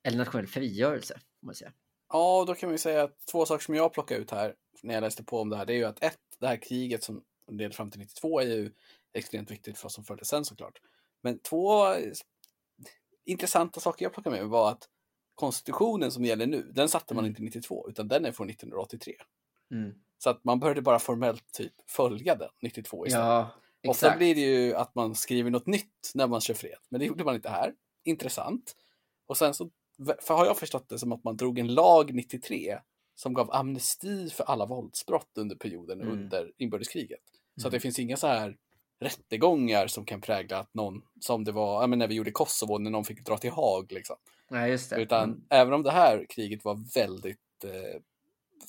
Eller 0.04 0.18
nationell 0.18 0.48
frigörelse, 0.48 1.20
man 1.42 1.56
säga. 1.56 1.72
Ja, 2.14 2.44
då 2.48 2.56
kan 2.56 2.68
man 2.68 2.74
ju 2.74 2.78
säga 2.78 3.04
att 3.04 3.26
två 3.32 3.46
saker 3.46 3.64
som 3.64 3.76
jag 3.76 3.94
plockar 3.94 4.16
ut 4.16 4.32
här 4.32 4.56
när 4.84 4.94
jag 4.94 5.02
läste 5.02 5.24
på 5.24 5.42
om 5.42 5.50
det 5.50 5.58
här, 5.58 5.66
det 5.66 5.74
är 5.74 5.78
ju 5.78 5.86
att 5.86 6.04
ett, 6.04 6.20
det 6.40 6.48
här 6.48 6.62
kriget 6.62 7.04
som 7.04 7.24
ledde 7.52 7.76
fram 7.76 7.92
till 7.92 8.00
92 8.00 8.40
är 8.40 8.46
ju 8.46 8.72
extremt 9.14 9.52
viktigt 9.52 9.78
för 9.78 9.84
vad 9.84 9.92
som 9.92 10.04
följde 10.04 10.26
sen 10.26 10.46
såklart. 10.46 10.82
Men 11.22 11.40
två 11.40 11.96
intressanta 13.30 13.80
saker 13.80 14.06
jag 14.06 14.14
plockade 14.14 14.36
med 14.36 14.50
var 14.50 14.72
att 14.72 14.90
konstitutionen 15.36 16.12
som 16.12 16.26
gäller 16.26 16.48
nu, 16.48 16.72
den 16.76 16.90
satte 16.90 17.14
man 17.14 17.24
mm. 17.24 17.30
inte 17.30 17.42
92, 17.42 17.90
utan 17.90 18.08
den 18.08 18.26
är 18.26 18.32
från 18.32 18.50
1983. 18.50 19.14
Mm. 19.72 19.94
Så 20.18 20.30
att 20.30 20.44
man 20.44 20.60
började 20.60 20.82
bara 20.82 21.00
formellt 21.00 21.52
typ 21.54 21.74
följa 21.88 22.36
den 22.36 22.50
92 22.62 23.08
istället. 23.08 23.26
Ja, 23.26 23.50
Ofta 23.88 24.18
blir 24.18 24.36
det 24.36 24.42
ju 24.42 24.76
att 24.76 24.96
man 24.96 25.16
skriver 25.16 25.52
något 25.52 25.68
nytt 25.68 26.12
när 26.14 26.28
man 26.28 26.42
kör 26.42 26.54
fred, 26.54 26.78
men 26.90 27.00
det 27.00 27.06
gjorde 27.06 27.24
man 27.24 27.36
inte 27.36 27.50
här. 27.50 27.74
Intressant. 28.04 28.76
Och 29.28 29.38
sen 29.38 29.54
så 29.54 29.70
för 30.22 30.34
har 30.34 30.46
jag 30.46 30.58
förstått 30.58 30.90
det 30.90 31.00
som 31.00 31.12
att 31.12 31.24
man 31.24 31.38
drog 31.38 31.60
en 31.60 31.74
lag 31.74 32.14
93 32.14 32.80
som 33.16 33.34
gav 33.34 33.52
amnesti 33.52 34.30
för 34.30 34.44
alla 34.44 34.66
våldsbrott 34.66 35.38
under 35.38 35.56
perioden 35.56 36.02
mm. 36.02 36.14
under 36.14 36.52
inbördeskriget. 36.58 37.20
Så 37.62 37.68
att 37.68 37.72
det 37.72 37.78
mm. 37.78 37.82
finns 37.82 38.00
inga 38.00 38.18
så 38.18 38.28
här 38.28 38.58
rättegångar 39.00 39.88
som 39.88 40.06
kan 40.06 40.22
prägla 40.22 40.58
att 40.58 40.74
någon, 40.74 41.02
som 41.20 41.44
det 41.44 41.52
var 41.52 41.88
när 41.88 42.08
vi 42.08 42.16
gjorde 42.16 42.32
Kosovo, 42.32 42.78
när 42.78 42.92
någon 42.92 43.06
fick 43.06 43.26
dra 43.26 43.38
till 43.38 43.52
Haag. 43.52 43.92
Liksom. 43.92 44.16
Ja, 44.50 44.68
just 44.68 44.90
det. 44.90 45.02
Utan 45.02 45.24
mm. 45.24 45.44
även 45.50 45.74
om 45.74 45.84
det 45.84 45.92
här 45.92 46.26
kriget 46.30 46.66
var 46.66 46.94
väldigt, 46.96 47.64
eh, 47.64 48.02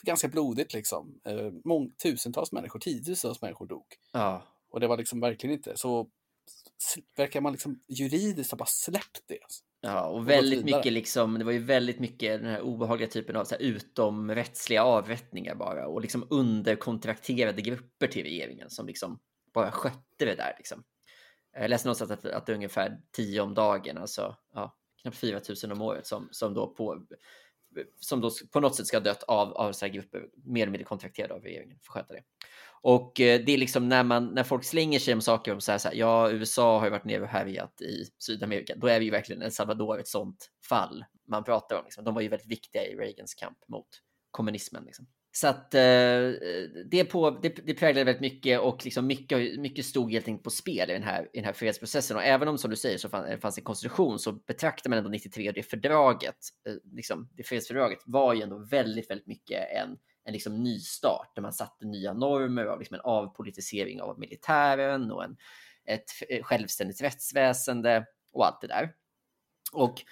ganska 0.03 0.29
blodigt 0.29 0.73
liksom, 0.73 1.21
eh, 1.25 1.51
mång, 1.65 1.91
tusentals 2.03 2.53
människor, 2.53 2.79
tiotusentals 2.79 3.43
människor 3.43 3.67
dog. 3.67 3.87
Ja. 4.13 4.43
Och 4.71 4.81
det 4.81 4.87
var 4.87 4.97
liksom 4.97 5.21
verkligen 5.21 5.57
inte, 5.57 5.77
så 5.77 6.09
verkar 7.17 7.41
man 7.41 7.53
liksom 7.53 7.81
juridiskt 7.89 8.51
ha 8.51 8.59
bara 8.59 8.67
släppt 8.67 9.23
det. 9.27 9.39
Alltså. 9.43 9.65
Ja, 9.81 10.07
och 10.07 10.29
väldigt 10.29 10.65
mycket 10.65 10.93
liksom, 10.93 11.39
det 11.39 11.45
var 11.45 11.53
ju 11.53 11.59
väldigt 11.59 11.99
mycket 11.99 12.41
den 12.41 12.51
här 12.51 12.61
obehagliga 12.61 13.09
typen 13.09 13.37
av 13.37 13.45
så 13.45 13.55
här, 13.55 13.63
utomrättsliga 13.63 14.85
avrättningar 14.85 15.55
bara 15.55 15.87
och 15.87 16.01
liksom 16.01 16.27
underkontrakterade 16.31 17.63
grupper 17.63 18.07
till 18.07 18.23
regeringen 18.23 18.71
som 18.71 18.87
liksom 18.87 19.19
bara 19.53 19.71
skötte 19.71 20.25
det 20.25 20.35
där 20.35 20.55
liksom. 20.59 20.85
Jag 21.53 21.71
läste 21.71 21.89
någonstans 21.89 22.11
att, 22.11 22.25
att 22.25 22.47
det 22.47 22.53
är 22.53 22.57
ungefär 22.57 23.01
10 23.13 23.41
om 23.41 23.55
dagen, 23.55 23.99
alltså 23.99 24.37
ja, 24.55 24.77
knappt 25.03 25.17
4 25.17 25.41
000 25.65 25.73
om 25.73 25.83
året 25.83 26.07
som, 26.07 26.29
som 26.31 26.55
då 26.55 26.75
på 26.75 27.07
som 28.01 28.21
då 28.21 28.31
på 28.53 28.61
något 28.61 28.77
sätt 28.77 28.87
ska 28.87 28.97
ha 28.97 29.05
dött 29.05 29.23
av, 29.23 29.53
av 29.53 29.73
så 29.73 29.87
här 29.87 29.93
grupper, 29.93 30.29
mer 30.45 30.63
eller 30.63 30.73
mindre 30.73 30.85
kontrakterade 30.85 31.35
av 31.35 31.43
regeringen 31.43 31.79
för 31.81 31.93
att 31.93 31.95
sköta 31.95 32.15
det. 32.15 32.23
Och 32.83 33.21
eh, 33.21 33.41
det 33.45 33.53
är 33.53 33.59
liksom 33.59 33.89
när, 33.89 34.05
man, 34.05 34.27
när 34.27 34.45
folk 34.45 34.65
slänger 34.65 34.99
sig 34.99 35.15
om 35.15 35.21
saker 35.21 35.53
om 35.53 35.61
så 35.61 35.73
här, 35.73 35.79
så 35.79 35.89
här, 35.89 35.95
ja, 35.95 36.31
USA 36.31 36.79
har 36.79 36.87
ju 36.87 36.91
varit 36.91 37.05
nere 37.05 37.23
och 37.23 37.29
härjat 37.29 37.81
i 37.81 38.05
Sydamerika, 38.19 38.75
då 38.77 38.87
är 38.87 38.99
vi 38.99 39.05
ju 39.05 39.11
verkligen 39.11 39.43
El 39.43 39.53
Salvador 39.53 40.01
ett 40.01 40.09
sånt 40.09 40.51
fall 40.69 41.05
man 41.29 41.45
pratar 41.45 41.77
om. 41.77 41.85
Liksom. 41.85 42.05
De 42.05 42.15
var 42.15 42.23
ju 42.23 42.29
väldigt 42.29 42.51
viktiga 42.51 42.87
i 42.87 42.97
Reagans 42.97 43.35
kamp 43.35 43.59
mot 43.69 43.89
kommunismen. 44.31 44.85
Liksom. 44.85 45.07
Så 45.33 45.49
att 45.49 45.75
eh, 45.75 45.81
det, 46.91 47.05
på, 47.11 47.31
det, 47.43 47.49
det 47.49 47.75
präglade 47.75 48.05
väldigt 48.05 48.21
mycket 48.21 48.61
och 48.61 48.85
liksom 48.85 49.07
mycket, 49.07 49.61
mycket 49.61 49.85
stod 49.85 50.13
helt 50.13 50.29
enkelt 50.29 50.45
på 50.45 50.51
spel 50.51 50.91
i 50.91 50.93
den, 50.93 51.03
här, 51.03 51.23
i 51.33 51.37
den 51.37 51.45
här 51.45 51.53
fredsprocessen. 51.53 52.17
Och 52.17 52.23
även 52.23 52.49
om 52.49 52.59
som 52.59 52.71
du 52.71 52.77
säger 52.77 52.99
så 52.99 53.09
fann, 53.09 53.41
fanns 53.41 53.59
en 53.59 53.65
konstitution 53.65 54.19
så 54.19 54.33
betraktar 54.33 54.91
man 54.91 54.99
ändå 54.99 55.11
93 55.11 55.49
och 55.49 55.55
det 55.55 55.63
fördraget, 55.63 56.37
eh, 56.69 56.75
liksom, 56.93 57.29
det 57.37 57.43
fredsfördraget 57.43 57.99
var 58.07 58.35
ju 58.35 58.43
ändå 58.43 58.59
väldigt, 58.59 59.11
väldigt 59.11 59.27
mycket 59.27 59.71
en, 59.71 59.97
en 60.25 60.33
liksom 60.33 60.63
nystart 60.63 61.33
där 61.35 61.43
man 61.43 61.53
satte 61.53 61.87
nya 61.87 62.13
normer 62.13 62.65
av 62.65 62.79
liksom 62.79 62.95
en 62.95 63.01
avpolitisering 63.05 64.01
av 64.01 64.19
militären 64.19 65.11
och 65.11 65.25
en, 65.25 65.37
ett 65.85 66.11
eh, 66.29 66.43
självständigt 66.43 67.03
rättsväsende 67.03 68.05
och 68.33 68.47
allt 68.47 68.61
det 68.61 68.67
där. 68.67 68.93
Och 69.73 70.03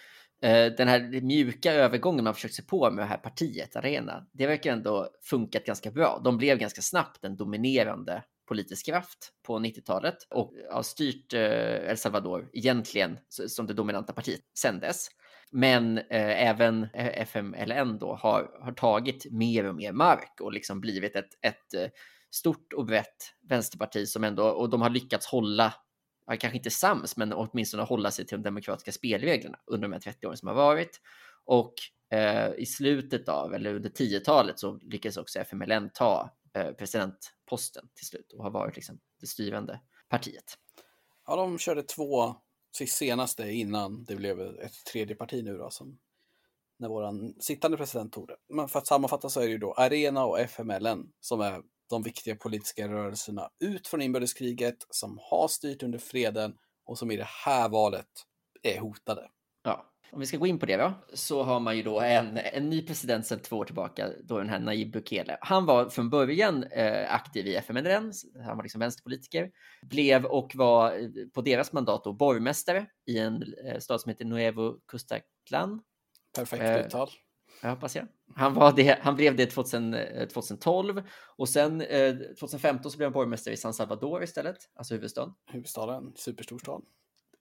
Eh, 0.43 0.67
den 0.67 0.89
här 0.89 1.21
mjuka 1.21 1.73
övergången 1.73 2.25
man 2.25 2.35
försökt 2.35 2.55
sig 2.55 2.67
på 2.67 2.91
med 2.91 3.05
det 3.05 3.09
här 3.09 3.19
partiet, 3.19 3.77
Arena, 3.77 4.27
det 4.33 4.47
verkar 4.47 4.73
ändå 4.73 5.09
funkat 5.23 5.65
ganska 5.65 5.91
bra. 5.91 6.21
De 6.25 6.39
blev 6.39 6.59
ganska 6.59 6.83
snabbt 6.83 7.25
en 7.25 7.37
dominerande 7.37 8.23
politisk 8.49 8.87
kraft 8.87 9.33
på 9.47 9.59
90-talet 9.59 10.17
och 10.31 10.53
har 10.71 10.83
styrt 10.83 11.35
eh, 11.35 11.91
El 11.91 11.97
Salvador 11.97 12.51
egentligen 12.53 13.19
som 13.29 13.67
det 13.67 13.75
dominanta 13.75 14.13
partiet 14.13 14.41
sedan 14.59 14.81
dess. 14.81 15.09
Men 15.53 15.99
eh, 15.99 16.49
även 16.49 16.83
eh, 16.95 17.23
FMLN 17.23 17.99
då 17.99 18.15
har, 18.15 18.51
har 18.63 18.73
tagit 18.73 19.33
mer 19.33 19.65
och 19.65 19.75
mer 19.75 19.93
mark 19.93 20.41
och 20.41 20.53
liksom 20.53 20.81
blivit 20.81 21.17
ett, 21.17 21.29
ett 21.43 21.75
eh, 21.75 21.91
stort 22.31 22.73
och 22.73 22.87
brett 22.87 23.35
vänsterparti 23.49 24.09
som 24.09 24.25
ändå, 24.25 24.45
och 24.45 24.71
de 24.71 24.83
har 24.83 24.91
lyckats 24.91 25.27
hålla 25.27 25.75
kanske 26.37 26.57
inte 26.57 26.71
sams, 26.71 27.17
men 27.17 27.33
åtminstone 27.33 27.83
hålla 27.83 28.11
sig 28.11 28.27
till 28.27 28.39
de 28.39 28.43
demokratiska 28.43 28.93
spelreglerna 28.93 29.59
under 29.67 29.89
de 29.89 29.93
här 29.93 30.01
30 30.01 30.27
åren 30.27 30.37
som 30.37 30.49
har 30.49 30.55
varit. 30.55 31.01
Och 31.45 31.75
eh, 32.11 32.51
i 32.59 32.67
slutet 32.67 33.29
av, 33.29 33.55
eller 33.55 33.75
under 33.75 33.91
10-talet, 33.91 34.59
så 34.59 34.79
lyckades 34.83 35.17
också 35.17 35.39
FMLN 35.39 35.91
ta 35.95 36.31
eh, 36.55 36.73
presidentposten 36.73 37.89
till 37.95 38.07
slut 38.07 38.33
och 38.33 38.45
har 38.45 38.51
varit 38.51 38.77
liksom 38.77 39.01
det 39.21 39.27
styrande 39.27 39.81
partiet. 40.09 40.59
Ja, 41.27 41.37
de 41.37 41.59
körde 41.59 41.83
två 41.83 42.35
sist 42.73 42.97
senaste 42.97 43.51
innan 43.51 44.05
det 44.05 44.17
blev 44.17 44.41
ett 44.41 44.85
tredje 44.93 45.17
parti 45.17 45.45
nu 45.45 45.59
då, 45.59 45.71
som 45.71 45.99
när 46.79 46.89
våran 46.89 47.35
sittande 47.41 47.77
president 47.77 48.13
tog 48.13 48.29
det. 48.29 48.37
Men 48.49 48.69
för 48.69 48.79
att 48.79 48.87
sammanfatta 48.87 49.29
så 49.29 49.41
är 49.41 49.45
det 49.45 49.51
ju 49.51 49.59
då 49.59 49.73
Arena 49.73 50.25
och 50.25 50.41
FMLN 50.41 51.13
som 51.21 51.41
är 51.41 51.63
de 51.89 52.03
viktiga 52.03 52.37
politiska 52.37 52.89
rörelserna 52.89 53.51
ut 53.61 53.89
från 53.89 54.03
inbördeskriget 54.03 54.77
som 54.91 55.19
har 55.23 55.49
styrt 55.49 55.83
under 55.83 55.99
freden 55.99 56.55
och 56.85 56.99
som 56.99 57.11
i 57.11 57.17
det 57.17 57.29
här 57.45 57.69
valet 57.69 58.09
är 58.63 58.81
hotade. 58.81 59.29
Ja, 59.63 59.93
om 60.11 60.21
vi 60.21 60.27
ska 60.27 60.37
gå 60.37 60.47
in 60.47 60.59
på 60.59 60.67
det 60.67 60.77
då, 60.77 60.93
så 61.13 61.43
har 61.43 61.61
man 61.61 61.77
ju 61.77 61.83
då 61.83 62.01
en, 62.01 62.37
en 62.37 62.71
ny 62.71 62.87
president 62.87 63.27
sedan 63.27 63.39
två 63.43 63.57
år 63.57 63.65
tillbaka, 63.65 64.11
då 64.25 64.39
den 64.39 64.49
här 64.49 64.61
Nayib 64.61 64.93
Bukele. 64.93 65.39
Han 65.41 65.67
var 65.67 65.89
från 65.89 66.11
början 66.11 66.65
eh, 66.65 67.15
aktiv 67.15 67.47
i 67.47 67.57
FMLN, 67.57 68.13
han 68.45 68.57
var 68.57 68.63
liksom 68.63 68.79
vänsterpolitiker, 68.79 69.51
blev 69.83 70.25
och 70.25 70.53
var 70.55 70.93
eh, 70.93 71.09
på 71.35 71.41
deras 71.41 71.73
mandat 71.73 72.05
då 72.05 72.13
borgmästare 72.13 72.87
i 73.07 73.19
en 73.19 73.55
eh, 73.67 73.79
stad 73.79 74.01
som 74.01 74.11
heter 74.11 74.25
Nuevo 74.25 74.81
Custaclan. 74.87 75.83
Perfekt 76.37 76.63
eh, 76.63 76.77
uttal. 76.77 77.09
Jag 77.63 77.71
hoppas 77.71 77.97
jag. 77.97 78.07
Han, 78.35 78.55
var 78.55 78.73
det, 78.73 78.99
han 79.03 79.17
blev 79.17 79.37
det 79.37 79.47
2000, 79.47 79.97
2012 80.33 80.99
eh, 80.99 81.05
och 81.37 81.49
sen 81.49 81.81
eh, 81.81 82.15
2015 82.15 82.91
så 82.91 82.99
blev 82.99 83.07
han 83.07 83.13
borgmästare 83.13 83.55
i 83.55 83.57
San 83.57 83.75
Salvador 83.75 84.23
istället, 84.23 84.57
alltså 84.75 84.95
huvudstaden. 84.95 85.35
Huvudstaden, 85.53 86.13
superstor 86.17 86.59
stad. 86.59 86.83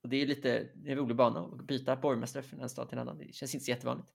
Och 0.04 0.10
det 0.10 0.22
är 0.22 0.28
lite 0.28 0.68
det 0.76 0.90
är 0.90 0.92
en 0.92 0.98
rolig 0.98 1.16
bana 1.16 1.40
att 1.40 1.68
byta 1.68 1.96
borgmästare 1.96 2.44
från 2.44 2.62
en 2.62 2.70
stad 2.70 2.90
till 2.90 2.98
en 2.98 3.02
annan. 3.02 3.18
Det 3.18 3.34
känns 3.34 3.54
inte 3.54 3.66
så 3.66 3.72
jättevanligt. 3.72 4.10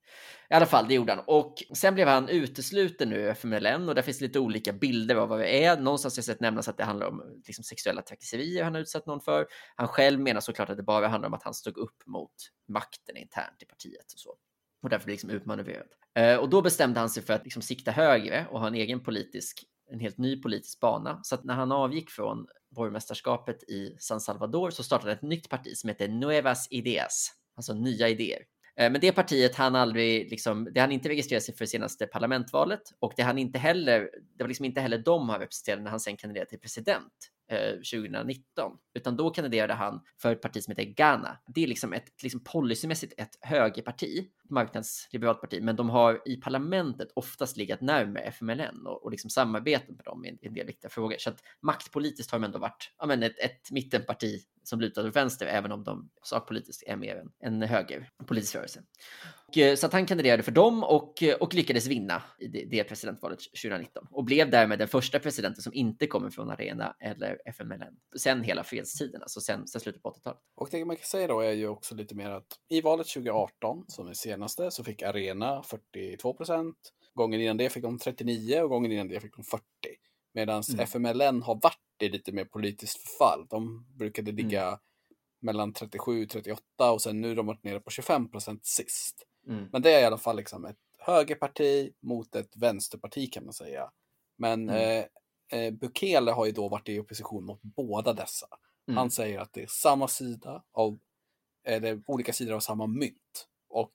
I 0.51 0.55
alla 0.55 0.67
fall, 0.67 0.89
det 0.89 0.95
gjorde 0.95 1.13
han. 1.13 1.25
Och 1.27 1.55
sen 1.75 1.95
blev 1.95 2.09
han 2.09 2.29
utesluten 2.29 3.11
nu 3.11 3.29
FMLN 3.29 3.89
och 3.89 3.95
där 3.95 4.03
finns 4.03 4.21
lite 4.21 4.39
olika 4.39 4.73
bilder 4.73 5.17
av 5.17 5.29
vad 5.29 5.41
det 5.41 5.65
är. 5.65 5.81
Någonstans 5.81 6.17
har 6.17 6.19
jag 6.19 6.25
sett 6.25 6.41
nämnas 6.41 6.69
att 6.69 6.77
det 6.77 6.85
handlar 6.85 7.07
om 7.07 7.43
liksom, 7.47 7.65
sexuella 7.65 8.03
trakasserier 8.03 8.65
han 8.65 8.75
har 8.75 8.81
utsatt 8.81 9.07
någon 9.07 9.21
för. 9.21 9.47
Han 9.77 9.89
själv 9.89 10.21
menar 10.21 10.41
såklart 10.41 10.71
att 10.71 10.77
det 10.77 10.83
bara 10.83 11.09
handlar 11.09 11.29
om 11.29 11.35
att 11.35 11.43
han 11.43 11.55
stod 11.55 11.77
upp 11.77 12.07
mot 12.07 12.35
makten 12.69 13.17
internt 13.17 13.63
i 13.63 13.65
partiet 13.65 14.13
och 14.13 14.21
så 14.21 14.35
och 14.83 14.89
därför 14.89 15.11
liksom 15.11 15.31
utmanövrerad. 15.31 15.87
Eh, 16.15 16.37
och 16.37 16.49
då 16.49 16.63
bestämde 16.63 17.01
han 17.01 17.11
sig 17.11 17.23
för 17.23 17.33
att 17.33 17.45
liksom 17.45 17.63
sikta 17.63 17.91
högre 17.91 18.47
och 18.51 18.61
ha 18.61 18.67
en 18.67 18.75
egen 18.75 19.01
politisk, 19.01 19.65
en 19.91 20.01
helt 20.01 20.19
ny 20.19 20.43
politisk 20.43 20.81
bana. 20.81 21.21
Så 21.23 21.35
att 21.35 21.45
när 21.45 21.55
han 21.55 21.73
avgick 21.73 22.11
från 22.11 22.47
borgmästerskapet 22.77 23.63
i 23.63 23.97
San 23.99 24.21
Salvador 24.21 24.71
så 24.71 24.83
startade 24.83 25.13
ett 25.13 25.23
nytt 25.23 25.49
parti 25.49 25.77
som 25.77 25.89
heter 25.89 26.09
Nuevas 26.09 26.69
Ideas, 26.71 27.33
alltså 27.57 27.75
nya 27.75 28.09
idéer. 28.09 28.43
Eh, 28.77 28.93
men 28.93 29.01
det 29.01 29.13
partiet 29.13 29.55
han 29.57 29.75
aldrig, 29.75 30.31
liksom, 30.31 30.69
det 30.75 30.81
han 30.81 30.93
inte 30.93 31.09
registrerade 31.09 31.45
sig 31.45 31.57
för 31.57 31.67
senaste 31.67 32.07
parlamentvalet 32.07 32.83
och 32.99 33.13
det 33.17 33.23
han 33.23 33.39
inte 33.39 33.59
heller, 33.59 34.11
det 34.37 34.45
var 34.45 34.49
liksom 34.49 34.65
inte 34.65 34.81
heller 34.81 34.99
de 34.99 35.29
han 35.29 35.41
representerade 35.41 35.83
när 35.83 35.91
han 35.91 36.01
sen 36.01 36.17
kandiderade 36.17 36.51
till 36.51 36.61
president 36.61 37.13
eh, 37.51 37.71
2019, 37.71 38.73
utan 38.95 39.17
då 39.17 39.31
kandiderade 39.31 39.75
han 39.75 40.01
för 40.23 40.33
ett 40.33 40.43
parti 40.43 40.63
som 40.63 40.71
heter 40.77 40.93
Ghana. 40.93 41.39
Det 41.47 41.63
är 41.63 41.67
liksom 41.67 41.93
ett 41.93 42.23
liksom 42.23 42.45
policymässigt 42.45 43.15
ett 43.17 43.39
högerparti, 43.41 44.29
marknadsliberalt 44.53 45.41
parti, 45.41 45.63
men 45.63 45.77
de 45.77 45.91
har 45.91 46.23
i 46.25 46.37
parlamentet 46.37 47.09
oftast 47.15 47.57
legat 47.57 47.81
närmare 47.81 48.23
FMLN 48.23 48.87
och, 48.87 49.05
och 49.05 49.11
liksom 49.11 49.31
samarbetat 49.31 49.89
med 49.89 50.05
dem 50.05 50.25
i 50.25 50.29
en, 50.29 50.39
i 50.43 50.47
en 50.47 50.55
del 50.55 50.67
viktiga 50.67 50.91
frågor. 50.91 51.17
Så 51.19 51.31
att 51.31 51.43
maktpolitiskt 51.63 52.33
har 52.33 52.39
de 52.39 52.45
ändå 52.45 52.59
varit 52.59 52.93
ja, 52.99 53.07
men 53.07 53.23
ett, 53.23 53.39
ett 53.39 53.71
mittenparti 53.71 54.43
som 54.65 54.81
lutar 54.81 55.09
åt 55.09 55.17
vänster, 55.17 55.47
även 55.47 55.73
om 55.73 55.85
de 55.85 56.11
sakpolitiskt 56.23 56.83
är 56.87 56.97
mer 56.97 57.17
en, 57.17 57.33
en 57.41 57.69
höger 57.69 58.11
politisk 58.27 58.55
rörelse. 58.55 58.83
Och, 59.49 59.59
eh, 59.59 59.77
så 59.77 59.87
att 59.87 59.93
han 59.93 60.07
kandiderade 60.07 60.43
för 60.43 60.53
dem 60.53 60.85
och, 60.85 61.23
eh, 61.23 61.35
och 61.35 61.55
lyckades 61.55 61.87
vinna 61.87 62.23
i 62.39 62.47
det, 62.47 62.65
det 62.71 62.85
presidentvalet 62.85 63.39
2019 63.63 64.07
och 64.11 64.25
blev 64.25 64.51
därmed 64.51 64.79
den 64.79 64.89
första 64.89 65.19
presidenten 65.19 65.63
som 65.63 65.75
inte 65.75 66.07
kommer 66.07 66.31
från 66.31 66.51
Arena 66.51 66.97
eller 67.01 67.39
FMLN 67.45 67.97
sen 68.19 68.43
hela 68.43 68.65
fredstiden, 68.65 69.23
alltså 69.23 69.41
sen, 69.41 69.67
sen 69.67 69.81
slutet 69.81 70.03
på 70.03 70.11
80-talet. 70.11 70.41
Och 70.57 70.69
det 70.71 70.85
man 70.85 70.97
kan 70.97 71.05
säga 71.05 71.27
då 71.27 71.41
är 71.41 71.53
ju 71.53 71.69
också 71.69 71.95
lite 71.95 72.15
mer 72.15 72.31
att 72.31 72.47
i 72.69 72.81
valet 72.81 73.09
2018, 73.09 73.85
som 73.89 74.09
är 74.09 74.13
senaste, 74.49 74.71
så 74.71 74.85
fick 74.85 75.03
Arena 75.03 75.63
42 75.63 76.35
procent. 76.35 76.77
Gången 77.15 77.41
innan 77.41 77.57
det 77.57 77.71
fick 77.71 77.83
de 77.83 77.99
39 77.99 78.61
och 78.61 78.69
gången 78.69 78.93
innan 78.93 79.09
det 79.09 79.21
fick 79.21 79.37
de 79.37 79.45
40. 79.45 79.63
Medan 80.35 80.63
mm. 80.73 80.81
FMLN 80.81 81.43
har 81.43 81.55
varit 81.63 82.03
i 82.03 82.09
lite 82.09 82.33
mer 82.33 82.45
politiskt 82.45 82.99
förfall. 82.99 83.47
De 83.51 83.87
brukade 83.99 84.33
ligga 84.33 84.67
mm. 84.67 84.79
mellan 85.41 85.73
37 85.73 86.23
och 86.23 86.31
38 86.31 86.93
och 86.93 87.03
sen 87.03 87.21
nu 87.21 87.29
har 87.29 87.35
de 87.35 87.47
varit 87.47 87.65
nere 87.65 87.81
på 87.81 87.91
25 87.91 88.31
procent 88.31 88.67
sist. 88.67 89.23
Mm. 89.49 89.69
Men 89.73 89.83
det 89.83 89.93
är 89.93 90.01
i 90.01 90.05
alla 90.05 90.19
fall 90.19 90.37
liksom 90.37 90.65
ett 90.65 90.79
högerparti 90.99 91.93
mot 92.01 92.35
ett 92.35 92.57
vänsterparti 92.57 93.33
kan 93.33 93.45
man 93.45 93.53
säga. 93.53 93.91
Men 94.37 94.69
mm. 94.69 95.05
eh, 95.51 95.61
eh, 95.61 95.73
Bukele 95.73 96.31
har 96.31 96.47
ju 96.47 96.53
då 96.53 96.69
varit 96.69 96.89
i 96.89 96.99
opposition 96.99 97.45
mot 97.45 97.63
båda 97.63 98.13
dessa. 98.13 98.47
Mm. 98.89 98.99
Han 98.99 99.11
säger 99.11 99.39
att 99.39 99.53
det 99.53 99.63
är 99.63 99.67
samma 99.67 100.09
sida 100.09 100.63
av, 100.73 100.99
eller 101.65 102.03
olika 102.07 102.33
sidor 102.33 102.55
av 102.55 102.61
samma 102.61 102.87
mynt. 102.87 103.49
Och 103.69 103.93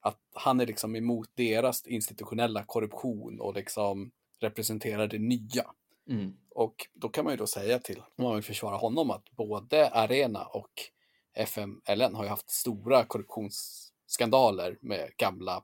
att 0.00 0.18
han 0.34 0.60
är 0.60 0.66
liksom 0.66 0.96
emot 0.96 1.28
deras 1.34 1.86
institutionella 1.86 2.64
korruption 2.64 3.40
och 3.40 3.54
liksom 3.54 4.10
representerar 4.40 5.06
det 5.06 5.18
nya. 5.18 5.64
Mm. 6.08 6.36
Och 6.50 6.74
då 6.94 7.08
kan 7.08 7.24
man 7.24 7.32
ju 7.32 7.36
då 7.36 7.46
säga 7.46 7.78
till, 7.78 8.02
om 8.16 8.24
man 8.24 8.34
vill 8.34 8.44
försvara 8.44 8.76
honom, 8.76 9.10
att 9.10 9.30
både 9.30 9.90
Arena 9.90 10.44
och 10.44 10.70
FMLN 11.34 12.14
har 12.14 12.24
ju 12.24 12.28
haft 12.28 12.50
stora 12.50 13.04
korruptionsskandaler 13.04 14.78
med 14.80 15.10
gamla 15.16 15.60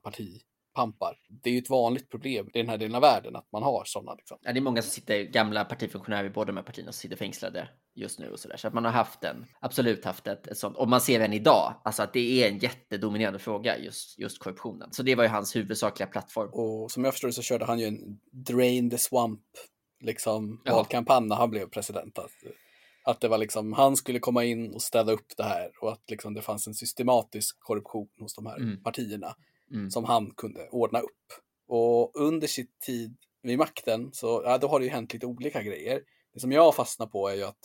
partipampar. 0.77 1.17
Det 1.43 1.49
är 1.49 1.53
ju 1.53 1.59
ett 1.59 1.69
vanligt 1.69 2.09
problem 2.09 2.49
i 2.53 2.57
den 2.57 2.69
här 2.69 2.77
delen 2.77 2.95
av 2.95 3.01
världen 3.01 3.35
att 3.35 3.51
man 3.51 3.63
har 3.63 3.83
sådana. 3.85 4.13
Liksom. 4.13 4.37
Ja, 4.41 4.53
det 4.53 4.59
är 4.59 4.61
många 4.61 4.81
som 4.81 4.91
sitter, 4.91 5.23
gamla 5.23 5.65
partifunktionärer 5.65 6.27
i 6.27 6.29
båda 6.29 6.45
de 6.45 6.57
här 6.57 6.63
partierna, 6.63 6.91
som 6.91 6.99
sitter 6.99 7.15
fängslade 7.15 7.69
just 7.95 8.19
nu 8.19 8.31
och 8.31 8.39
sådär. 8.39 8.57
Så 8.57 8.67
att 8.67 8.73
man 8.73 8.85
har 8.85 8.91
haft 8.91 9.23
en, 9.23 9.45
absolut 9.59 10.05
haft 10.05 10.27
ett, 10.27 10.47
ett 10.47 10.57
sånt. 10.57 10.77
Och 10.77 10.89
man 10.89 11.01
ser 11.01 11.19
än 11.19 11.33
idag, 11.33 11.81
alltså 11.83 12.03
att 12.03 12.13
det 12.13 12.43
är 12.43 12.49
en 12.49 12.57
jättedominerande 12.57 13.39
fråga, 13.39 13.77
just, 13.77 14.19
just 14.19 14.39
korruptionen. 14.39 14.91
Så 14.91 15.03
det 15.03 15.15
var 15.15 15.23
ju 15.23 15.29
hans 15.29 15.55
huvudsakliga 15.55 16.07
plattform. 16.07 16.49
Och 16.53 16.91
som 16.91 17.03
jag 17.03 17.13
förstår 17.13 17.31
så 17.31 17.41
körde 17.41 17.65
han 17.65 17.79
ju 17.79 17.85
en 17.85 18.19
Drain 18.31 18.89
the 18.89 18.97
Swamp 18.97 19.41
liksom 19.99 20.61
ja. 20.65 20.75
valkampanj 20.75 21.27
när 21.27 21.35
han 21.35 21.49
blev 21.49 21.69
president. 21.69 22.19
Att, 22.19 22.31
att 23.05 23.21
det 23.21 23.27
var 23.27 23.37
liksom, 23.37 23.73
han 23.73 23.95
skulle 23.95 24.19
komma 24.19 24.43
in 24.43 24.73
och 24.73 24.81
städa 24.81 25.11
upp 25.11 25.37
det 25.37 25.43
här 25.43 25.71
och 25.81 25.91
att 25.91 26.09
liksom 26.09 26.33
det 26.33 26.41
fanns 26.41 26.67
en 26.67 26.73
systematisk 26.73 27.57
korruption 27.59 28.07
hos 28.19 28.35
de 28.35 28.45
här 28.45 28.57
mm. 28.57 28.83
partierna 28.83 29.35
mm. 29.71 29.91
som 29.91 30.03
han 30.03 30.31
kunde 30.31 30.67
ordna 30.71 30.99
upp. 30.99 31.25
Och 31.67 32.11
under 32.15 32.47
sitt 32.47 32.79
tid 32.79 33.17
vid 33.41 33.57
makten 33.57 34.09
så 34.13 34.41
ja, 34.45 34.57
då 34.57 34.67
har 34.67 34.79
det 34.79 34.85
ju 34.85 34.91
hänt 34.91 35.13
lite 35.13 35.25
olika 35.25 35.63
grejer. 35.63 36.01
Det 36.33 36.39
som 36.39 36.51
jag 36.51 36.75
fastnar 36.75 37.07
på 37.07 37.27
är 37.27 37.35
ju 37.35 37.43
att 37.43 37.59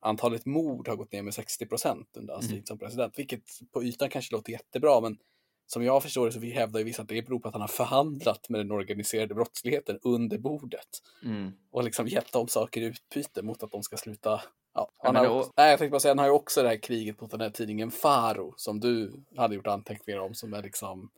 antalet 0.00 0.46
mord 0.46 0.88
har 0.88 0.96
gått 0.96 1.12
ner 1.12 1.22
med 1.22 1.34
60 1.34 1.66
procent 1.66 2.08
under 2.16 2.34
hans 2.34 2.48
tid 2.48 2.66
som 2.68 2.78
president, 2.78 3.18
vilket 3.18 3.42
på 3.72 3.84
ytan 3.84 4.08
kanske 4.10 4.34
låter 4.34 4.52
jättebra, 4.52 5.00
men 5.00 5.18
som 5.66 5.82
jag 5.84 6.02
förstår 6.02 6.26
det 6.26 6.32
så 6.32 6.40
hävdar 6.40 6.80
ju 6.80 6.84
vissa 6.84 7.02
att 7.02 7.08
det 7.08 7.22
beror 7.22 7.38
på 7.38 7.48
att 7.48 7.54
han 7.54 7.60
har 7.60 7.68
förhandlat 7.68 8.48
med 8.48 8.60
den 8.60 8.70
organiserade 8.72 9.34
brottsligheten 9.34 9.98
under 10.02 10.38
bordet 10.38 10.88
Mm. 11.24 11.52
och 11.70 11.84
liksom 11.84 12.08
gett 12.08 12.32
dem 12.32 12.48
saker 12.48 12.80
i 12.80 12.84
utbyte 12.84 13.42
mot 13.42 13.62
att 13.62 13.70
de 13.70 13.82
ska 13.82 13.96
sluta. 13.96 14.30
Ja, 14.30 14.40
Ja, 14.74 14.90
han 14.98 15.14
men 15.14 15.24
har, 15.24 15.28
då- 15.38 15.52
nej, 15.56 15.70
jag 15.70 15.78
tänkte 15.78 15.90
bara 15.92 16.00
säga, 16.00 16.10
han 16.10 16.18
har 16.18 16.26
ju 16.26 16.32
också 16.32 16.62
det 16.62 16.68
här 16.68 16.76
kriget 16.82 17.20
mot 17.20 17.30
den 17.30 17.40
här 17.40 17.50
tidningen 17.50 17.90
Faro 17.90 18.54
som 18.56 18.80
du 18.80 19.24
hade 19.36 19.54
gjort 19.54 19.66
anteckningar 19.66 20.20
om 20.20 20.34
som 20.34 20.54
är 20.54 20.62
liksom 20.62 21.10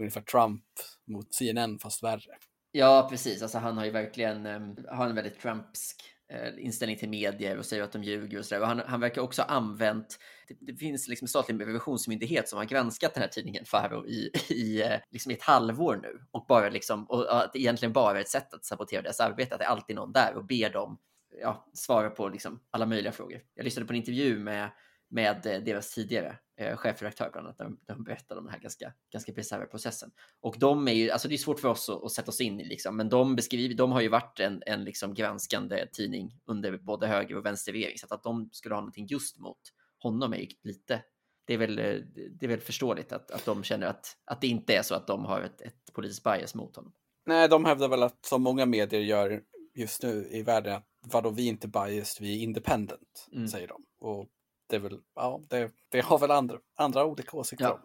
ungefär 0.00 0.20
Trump 0.20 0.64
mot 1.06 1.34
CNN 1.34 1.78
fast 1.78 2.02
värre. 2.02 2.38
Ja, 2.72 3.06
precis. 3.10 3.42
Alltså, 3.42 3.58
han 3.58 3.78
har 3.78 3.84
ju 3.84 3.90
verkligen 3.90 4.46
ehm, 4.46 4.76
har 4.88 5.08
en 5.08 5.14
väldigt 5.14 5.40
Trumpsk 5.40 6.02
eh, 6.32 6.64
inställning 6.64 6.98
till 6.98 7.08
medier 7.08 7.58
och 7.58 7.66
säger 7.66 7.82
att 7.82 7.92
de 7.92 8.02
ljuger 8.04 8.38
och 8.38 8.44
sådär. 8.44 8.60
Och 8.60 8.66
han, 8.66 8.82
han 8.86 9.00
verkar 9.00 9.22
också 9.22 9.42
ha 9.42 9.48
använt, 9.48 10.18
det, 10.48 10.72
det 10.72 10.76
finns 10.76 11.08
liksom 11.08 11.24
en 11.24 11.28
statlig 11.28 11.66
revisionsmyndighet 11.66 12.48
som 12.48 12.56
har 12.56 12.64
granskat 12.64 13.14
den 13.14 13.22
här 13.22 13.30
tidningen 13.30 13.64
Faro 13.64 14.06
i, 14.06 14.30
i 14.48 14.82
eh, 14.82 15.00
liksom 15.10 15.32
ett 15.32 15.42
halvår 15.42 16.00
nu 16.02 16.20
och 16.30 16.46
bara 16.48 16.68
liksom, 16.68 17.04
och 17.04 17.42
att 17.42 17.52
det 17.52 17.58
egentligen 17.58 17.92
bara 17.92 18.18
är 18.18 18.20
ett 18.20 18.28
sätt 18.28 18.54
att 18.54 18.64
sabotera 18.64 19.02
deras 19.02 19.20
arbete, 19.20 19.54
att 19.54 19.58
det 19.58 19.64
är 19.64 19.68
alltid 19.68 19.96
någon 19.96 20.12
där 20.12 20.34
och 20.34 20.46
ber 20.46 20.70
dem 20.70 20.98
ja, 21.40 21.70
svara 21.74 22.10
på 22.10 22.28
liksom 22.28 22.60
alla 22.70 22.86
möjliga 22.86 23.12
frågor. 23.12 23.40
Jag 23.54 23.64
lyssnade 23.64 23.86
på 23.86 23.92
en 23.92 23.96
intervju 23.96 24.38
med, 24.38 24.70
med 25.08 25.46
eh, 25.46 25.60
deras 25.60 25.94
tidigare 25.94 26.38
eh, 26.56 26.76
chefredaktör 26.76 27.30
bland 27.32 27.46
annat, 27.46 27.78
de 27.86 28.04
berättade 28.04 28.38
om 28.40 28.46
den 28.46 28.54
här 28.54 28.60
ganska, 28.60 28.92
ganska 29.12 29.32
bisarra 29.32 29.66
processen. 29.66 30.10
Och 30.40 30.56
de 30.58 30.88
är 30.88 30.92
ju, 30.92 31.10
alltså 31.10 31.28
det 31.28 31.34
är 31.34 31.38
svårt 31.38 31.60
för 31.60 31.68
oss 31.68 31.88
att, 31.88 32.04
att 32.04 32.12
sätta 32.12 32.30
oss 32.30 32.40
in 32.40 32.60
i 32.60 32.64
liksom, 32.64 32.96
men 32.96 33.08
de 33.08 33.36
beskriver, 33.36 33.74
de 33.74 33.92
har 33.92 34.00
ju 34.00 34.08
varit 34.08 34.40
en, 34.40 34.62
en 34.66 34.84
liksom 34.84 35.14
granskande 35.14 35.86
tidning 35.92 36.40
under 36.44 36.78
både 36.78 37.06
höger 37.06 37.36
och 37.36 37.46
vänsterregering, 37.46 37.98
så 37.98 38.06
att, 38.06 38.12
att 38.12 38.22
de 38.22 38.48
skulle 38.52 38.74
ha 38.74 38.80
någonting 38.80 39.06
just 39.06 39.38
mot 39.38 39.60
honom 39.98 40.32
är 40.32 40.38
ju 40.38 40.48
lite, 40.62 41.02
det 41.46 41.54
är 41.54 41.58
väl, 41.58 41.78
eh, 41.78 41.84
det 42.30 42.46
är 42.46 42.48
väl 42.48 42.60
förståeligt 42.60 43.12
att, 43.12 43.30
att 43.30 43.44
de 43.44 43.62
känner 43.64 43.86
att, 43.86 44.16
att 44.24 44.40
det 44.40 44.46
inte 44.46 44.76
är 44.76 44.82
så 44.82 44.94
att 44.94 45.06
de 45.06 45.24
har 45.24 45.40
ett, 45.40 45.60
ett 45.60 45.92
politiskt 45.92 46.24
bias 46.24 46.54
mot 46.54 46.76
honom. 46.76 46.92
Nej, 47.26 47.48
de 47.48 47.64
hävdar 47.64 47.88
väl 47.88 48.02
att 48.02 48.26
som 48.26 48.42
många 48.42 48.66
medier 48.66 49.00
gör 49.00 49.42
just 49.74 50.02
nu 50.02 50.28
i 50.30 50.42
världen, 50.42 50.74
att 50.74 50.84
vadå, 51.00 51.30
vi 51.30 51.44
är 51.44 51.48
inte 51.48 51.68
biased, 51.68 52.26
vi 52.26 52.38
är 52.38 52.42
independent, 52.42 53.28
Mm. 53.32 53.48
säger 53.48 53.68
de. 53.68 53.84
Och 53.98 54.28
det 54.66 54.76
är 54.76 54.80
väl, 54.80 55.00
ja, 55.14 55.40
det, 55.50 55.70
det 55.90 56.00
har 56.00 56.18
väl 56.18 56.30
andra, 56.30 56.58
andra 56.76 57.04
olika 57.04 57.36
åsikter 57.36 57.64
Ja. 57.64 57.72
om. 57.72 57.80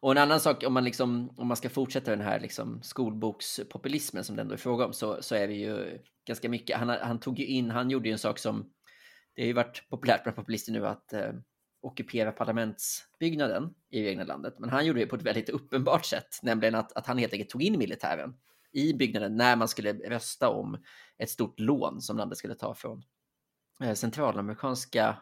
Och 0.00 0.10
en 0.10 0.18
annan 0.18 0.40
sak, 0.40 0.64
om 0.66 0.72
man, 0.72 0.84
liksom, 0.84 1.30
om 1.36 1.46
man 1.48 1.56
ska 1.56 1.68
fortsätta 1.68 2.10
den 2.10 2.20
här 2.20 2.40
liksom 2.40 2.82
skolbokspopulismen 2.82 4.24
som 4.24 4.36
det 4.36 4.42
ändå 4.42 4.54
är 4.54 4.58
fråga 4.58 4.86
om, 4.86 4.92
så, 4.92 5.22
så 5.22 5.34
är 5.34 5.48
det 5.48 5.54
ju 5.54 5.98
ganska 6.26 6.48
mycket. 6.48 6.78
Han, 6.78 6.88
han 6.88 7.20
tog 7.20 7.38
ju 7.38 7.46
in, 7.46 7.70
han 7.70 7.90
gjorde 7.90 8.08
ju 8.08 8.12
en 8.12 8.18
sak 8.18 8.38
som, 8.38 8.70
det 9.34 9.42
har 9.42 9.46
ju 9.46 9.52
varit 9.52 9.88
populärt 9.90 10.22
bland 10.22 10.36
populister 10.36 10.72
nu 10.72 10.86
att 10.86 11.12
eh, 11.12 11.32
ockupera 11.80 12.32
parlamentsbyggnaden 12.32 13.74
i 13.90 14.02
det 14.02 14.08
egna 14.08 14.24
landet. 14.24 14.54
Men 14.58 14.70
han 14.70 14.86
gjorde 14.86 15.00
det 15.00 15.06
på 15.06 15.16
ett 15.16 15.22
väldigt 15.22 15.48
uppenbart 15.48 16.04
sätt, 16.04 16.38
nämligen 16.42 16.74
att, 16.74 16.92
att 16.92 17.06
han 17.06 17.18
helt 17.18 17.32
enkelt 17.32 17.50
tog 17.50 17.62
in 17.62 17.78
militären 17.78 18.34
i 18.72 18.92
byggnaden 18.94 19.36
när 19.36 19.56
man 19.56 19.68
skulle 19.68 19.92
rösta 19.92 20.48
om 20.48 20.82
ett 21.18 21.30
stort 21.30 21.60
lån 21.60 22.00
som 22.00 22.16
landet 22.16 22.38
skulle 22.38 22.54
ta 22.54 22.74
från 22.74 23.02
eh, 23.82 23.94
centralamerikanska 23.94 25.16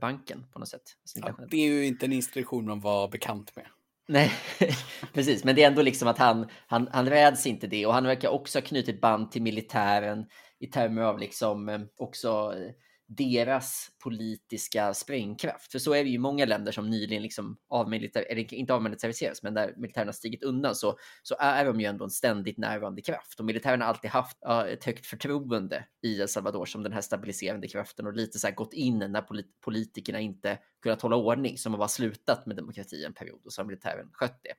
banken 0.00 0.44
på 0.52 0.58
något 0.58 0.68
sätt. 0.68 0.82
Alltså 1.02 1.42
Ja, 1.42 1.46
det 1.50 1.56
är 1.56 1.66
ju 1.66 1.86
inte 1.86 2.06
en 2.06 2.12
institution 2.12 2.66
man 2.66 2.80
var 2.80 3.08
bekant 3.08 3.56
med. 3.56 3.66
Nej, 4.08 4.32
precis. 5.14 5.44
Men 5.44 5.54
det 5.54 5.62
är 5.62 5.66
ändå 5.66 5.82
liksom 5.82 6.08
att 6.08 6.18
han, 6.18 6.48
han, 6.66 6.88
han 6.92 7.08
räds 7.08 7.46
inte 7.46 7.66
det 7.66 7.86
och 7.86 7.94
han 7.94 8.04
verkar 8.04 8.28
också 8.28 8.58
ha 8.58 8.62
knutit 8.64 9.00
band 9.00 9.30
till 9.30 9.42
militären 9.42 10.26
i 10.60 10.66
termer 10.66 11.02
av 11.02 11.18
liksom 11.18 11.68
eh, 11.68 11.80
också 11.96 12.54
eh, 12.56 12.70
deras 13.08 13.90
politiska 14.02 14.94
sprängkraft. 14.94 15.72
För 15.72 15.78
så 15.78 15.94
är 15.94 16.04
det 16.04 16.10
ju 16.10 16.14
i 16.14 16.18
många 16.18 16.44
länder 16.44 16.72
som 16.72 16.90
nyligen 16.90 17.22
liksom 17.22 17.56
avmilitär, 17.68 18.26
eller 18.30 18.54
inte 18.54 18.74
avmilitariserats, 18.74 19.42
men 19.42 19.54
där 19.54 19.74
militären 19.76 20.08
har 20.08 20.12
stigit 20.12 20.42
undan 20.42 20.74
så, 20.74 20.98
så 21.22 21.36
är 21.40 21.64
de 21.64 21.80
ju 21.80 21.86
ändå 21.86 22.04
en 22.04 22.10
ständigt 22.10 22.58
närvarande 22.58 23.02
kraft. 23.02 23.40
Och 23.40 23.46
militären 23.46 23.80
har 23.80 23.88
alltid 23.88 24.10
haft 24.10 24.36
uh, 24.48 24.58
ett 24.58 24.84
högt 24.84 25.06
förtroende 25.06 25.84
i 26.02 26.20
El 26.20 26.28
Salvador 26.28 26.66
som 26.66 26.82
den 26.82 26.92
här 26.92 27.00
stabiliserande 27.00 27.68
kraften 27.68 28.06
och 28.06 28.12
lite 28.12 28.38
så 28.38 28.46
här 28.46 28.54
gått 28.54 28.72
in 28.72 28.98
när 28.98 29.22
polit- 29.22 29.60
politikerna 29.60 30.20
inte 30.20 30.58
kunnat 30.82 31.02
hålla 31.02 31.16
ordning, 31.16 31.58
som 31.58 31.72
har 31.72 31.78
bara 31.78 31.88
slutat 31.88 32.46
med 32.46 32.56
demokrati 32.56 33.04
en 33.04 33.14
period 33.14 33.40
och 33.44 33.52
så 33.52 33.62
har 33.62 33.66
militären 33.66 34.10
skött 34.12 34.40
det. 34.42 34.52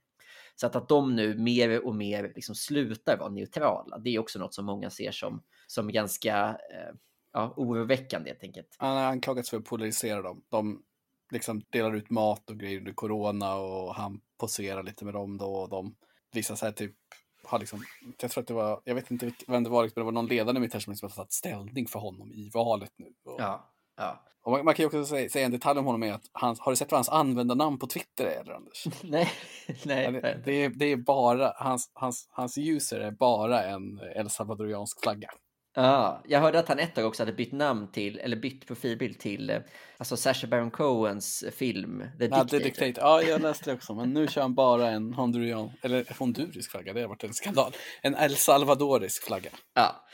Så 0.56 0.68
att, 0.68 0.76
att 0.76 0.90
de 0.90 1.16
nu 1.16 1.38
mer 1.38 1.86
och 1.86 1.96
mer 1.96 2.32
liksom 2.36 2.56
slutar 2.56 3.18
vara 3.18 3.30
neutrala, 3.30 3.98
det 3.98 4.10
är 4.10 4.20
också 4.20 4.40
något 4.40 4.54
som 4.54 4.66
många 4.66 4.90
ser 4.90 5.12
som, 5.12 5.44
som 5.68 5.92
ganska 5.92 6.48
eh, 6.50 6.96
ja, 7.34 7.54
oroväckande 7.58 8.30
helt 8.30 8.44
enkelt. 8.44 8.76
Han 8.78 8.98
har 8.98 9.04
anklagats 9.04 9.50
för 9.50 9.58
att 9.58 9.66
polarisera 9.66 10.22
dem. 10.22 10.44
De 10.50 10.84
liksom 11.32 11.62
delar 11.70 11.96
ut 11.96 12.10
mat 12.10 12.50
och 12.50 12.58
grejer 12.58 12.78
under 12.78 12.94
corona 12.94 13.56
och 13.56 13.96
han 13.96 14.22
poserar 14.40 14.84
lite 14.84 15.06
med 15.06 15.14
dem 15.14 15.38
då 15.38 15.56
och 15.56 15.70
de 15.70 15.96
visar 16.34 16.56
sig 16.56 16.74
typ 16.74 16.96
har 17.44 17.60
liksom, 17.60 17.84
jag 18.22 18.32
tror 18.32 18.42
att 18.42 18.48
det 18.48 18.54
var, 18.54 18.82
jag 18.84 18.96
vet 18.96 19.12
inte 19.12 19.32
vem 19.48 19.64
det 19.64 19.70
var, 19.70 19.82
men 19.84 19.92
det 19.96 20.04
var 20.04 20.12
någon 20.12 20.28
ledande 20.28 20.62
militär 20.62 20.80
som 20.80 20.92
liksom 20.92 21.10
har 21.10 21.16
tagit 21.16 21.34
ställning 21.34 21.88
för 21.88 22.00
honom 22.00 22.34
i 22.34 22.50
valet 22.54 22.92
nu. 22.98 23.14
Och, 23.26 23.40
Ja, 23.40 23.70
ja. 23.98 24.26
och 24.42 24.52
man, 24.52 24.66
man 24.66 24.74
kan 24.74 24.84
ju 24.84 24.88
också 24.88 25.06
säga, 25.06 25.30
säga 25.30 25.46
en 25.46 25.52
detalj 25.52 25.80
om 25.80 25.86
honom 25.86 26.04
är 26.04 26.14
att 26.14 26.30
han, 26.32 26.56
har 26.60 26.72
du 26.72 26.76
sett 26.76 26.92
vad 26.92 26.98
hans 26.98 27.10
användarnamn 27.10 27.80
på 27.80 27.88
Twitter 27.88 28.26
är 28.26 28.42
eller 28.42 28.54
Anders? 28.54 28.86
Nej, 29.04 29.30
nej. 29.86 30.12
Det, 30.12 30.42
det, 30.46 30.52
är, 30.52 30.70
det 30.70 30.86
är 30.86 30.98
bara, 30.98 31.54
hans, 31.56 31.92
hans, 31.94 32.28
hans 32.32 32.58
user 32.58 33.00
är 33.00 33.12
bara 33.12 33.64
en 33.64 34.00
El 34.16 34.30
Salvadoriansk 34.30 35.02
flagga. 35.02 35.30
Ja, 35.76 36.24
jag 36.28 36.40
hörde 36.40 36.60
att 36.60 36.68
han 36.68 36.80
ett 36.80 36.96
tag 36.96 37.06
också 37.06 37.22
hade 37.24 37.34
bytt 37.34 37.52
namn 37.52 37.92
till, 37.92 38.20
eller 38.20 38.38
bytt 38.38 38.68
profilbild 38.68 39.20
till, 39.20 39.50
eh, 39.50 39.60
alltså 39.98 40.18
Sacha 40.18 40.48
Baron 40.48 40.72
Cohens 40.72 41.44
film 41.52 42.00
The 42.00 42.06
Ja, 42.06 42.28
Dictator. 42.28 42.58
det 42.58 42.64
Dictate. 42.64 42.94
Ja, 42.98 43.22
jag 43.22 43.42
läste 43.42 43.70
det 43.70 43.74
också. 43.74 43.94
Men 43.94 44.14
nu 44.14 44.28
kör 44.28 44.42
han 44.42 44.56
bara 44.56 44.90
en 44.90 45.14
hondurian, 45.14 45.72
eller 45.82 46.20
hondurisk 46.20 46.72
flagga. 46.72 46.94
Det 46.94 47.02
har 47.02 47.08
varit 47.08 47.24
en 47.24 47.34
skandal. 47.34 47.72
En 48.02 48.16
El 48.16 48.36
Salvadorisk 48.36 49.24
flagga. 49.24 49.50
Ja. 49.74 50.06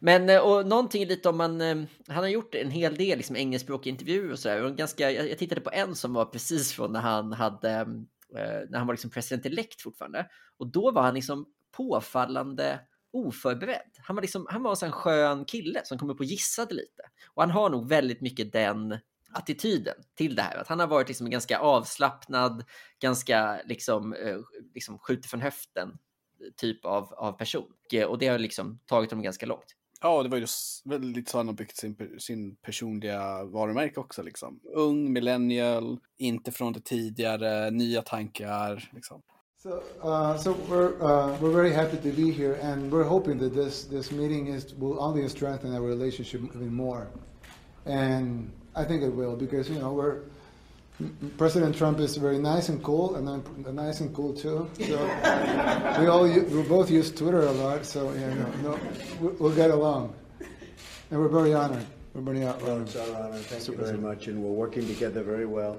Men 0.00 0.30
eh, 0.30 0.38
och 0.38 0.66
någonting 0.66 1.06
lite 1.06 1.28
om 1.28 1.36
man, 1.36 1.60
eh, 1.60 1.76
han 2.08 2.16
har 2.16 2.28
gjort 2.28 2.54
en 2.54 2.70
hel 2.70 2.94
del 2.94 3.18
liksom 3.18 3.36
engelskspråkiga 3.36 3.92
intervjuer 3.92 4.32
och 4.32 4.38
sådär. 4.38 4.64
Och 4.64 4.76
ganska, 4.76 5.10
jag, 5.10 5.38
tittade 5.38 5.60
på 5.60 5.70
en 5.72 5.94
som 5.94 6.12
var 6.14 6.24
precis 6.24 6.72
från 6.72 6.92
när 6.92 7.00
han 7.00 7.32
hade, 7.32 7.86
när 8.68 8.78
han 8.78 8.86
var 8.86 8.94
liksom 8.94 9.10
president-elect 9.10 9.82
fortfarande. 9.82 10.26
Och 10.58 10.72
då 10.72 10.90
var 10.90 11.02
han 11.02 11.14
liksom 11.14 11.46
påfallande 11.76 12.80
oförberedd. 13.12 13.90
Han 13.98 14.16
var 14.16 14.22
liksom, 14.22 14.46
han 14.50 14.62
var 14.62 14.70
en 14.70 14.76
sån 14.76 14.92
skön 14.92 15.44
kille 15.44 15.80
som 15.84 15.98
kom 15.98 16.10
upp 16.10 16.20
och 16.20 16.24
gissade 16.24 16.74
lite. 16.74 17.02
Och 17.34 17.42
han 17.42 17.50
har 17.50 17.70
nog 17.70 17.88
väldigt 17.88 18.20
mycket 18.20 18.52
den 18.52 18.98
attityden 19.32 19.94
till 20.14 20.34
det 20.34 20.42
här. 20.42 20.56
Att 20.56 20.68
han 20.68 20.80
har 20.80 20.86
varit 20.86 21.08
liksom 21.08 21.30
ganska 21.30 21.58
avslappnad, 21.58 22.64
ganska 23.00 23.60
liksom, 23.64 24.12
eh, 24.12 24.38
liksom 24.74 24.98
skjuter 24.98 25.28
från 25.28 25.40
höften 25.40 25.88
eh, 25.88 26.52
typ 26.56 26.84
av, 26.84 27.14
av 27.14 27.32
person. 27.32 27.72
Eh, 27.92 28.04
och, 28.04 28.18
det 28.18 28.26
har 28.26 28.38
liksom 28.38 28.78
tagit 28.86 29.10
honom 29.10 29.22
ganska 29.22 29.46
långt. 29.46 29.76
Ja, 30.02 30.22
det 30.22 30.28
var 30.28 30.38
ju 30.38 30.46
väldigt 30.84 31.16
lite 31.16 31.30
så 31.30 31.38
han 31.38 31.46
har 31.46 31.54
byggt 31.54 31.76
sin, 31.76 32.16
sin 32.18 32.56
personliga 32.56 33.44
varumärke 33.44 34.00
också. 34.00 34.22
Liksom. 34.22 34.60
Ung, 34.74 35.12
millennial, 35.12 36.00
inte 36.16 36.52
från 36.52 36.72
det 36.72 36.80
tidigare, 36.80 37.70
nya 37.70 38.02
tankar. 38.02 38.90
Liksom. 38.92 39.22
So, 39.62 39.82
uh, 40.02 40.38
so 40.38 40.52
we're 40.70 40.94
uh, 41.04 41.36
we're 41.36 41.50
very 41.52 41.70
happy 41.70 41.98
to 41.98 42.10
be 42.12 42.30
here, 42.32 42.54
and 42.62 42.90
we're 42.90 43.04
hoping 43.04 43.36
that 43.40 43.52
this 43.54 43.84
this 43.84 44.10
meeting 44.10 44.46
is 44.46 44.72
will 44.76 44.96
only 44.98 45.28
strengthen 45.28 45.74
our 45.74 45.82
relationship 45.82 46.40
even 46.44 46.72
more, 46.72 47.08
and 47.84 48.50
I 48.74 48.84
think 48.84 49.02
it 49.02 49.10
will 49.10 49.36
because 49.36 49.68
you 49.68 49.78
know 49.78 49.92
we're 49.92 50.20
President 51.36 51.76
Trump 51.76 52.00
is 52.00 52.16
very 52.16 52.38
nice 52.38 52.70
and 52.70 52.82
cool, 52.82 53.16
and 53.16 53.28
I'm 53.28 53.44
nice 53.74 54.00
and 54.00 54.14
cool 54.14 54.32
too. 54.32 54.66
So 54.80 54.96
we 56.00 56.06
all 56.06 56.22
we 56.22 56.62
both 56.62 56.90
use 56.90 57.10
Twitter 57.10 57.42
a 57.42 57.52
lot, 57.52 57.84
so 57.84 58.12
you 58.12 58.20
know, 58.20 58.50
no, 58.64 58.78
we- 59.20 59.36
we'll 59.40 59.54
get 59.54 59.70
along, 59.70 60.14
and 61.10 61.20
we're 61.20 61.28
very 61.28 61.52
honored. 61.52 61.84
We're 62.14 62.22
very 62.22 62.40
Well, 62.40 62.56
honored. 62.64 62.86
it's 62.88 62.96
our 62.96 63.14
honor. 63.24 63.36
Thank 63.36 63.68
you 63.68 63.74
very 63.76 63.88
super. 63.92 64.00
much, 64.08 64.26
and 64.26 64.42
we're 64.42 64.56
working 64.64 64.86
together 64.86 65.22
very 65.22 65.44
well. 65.46 65.76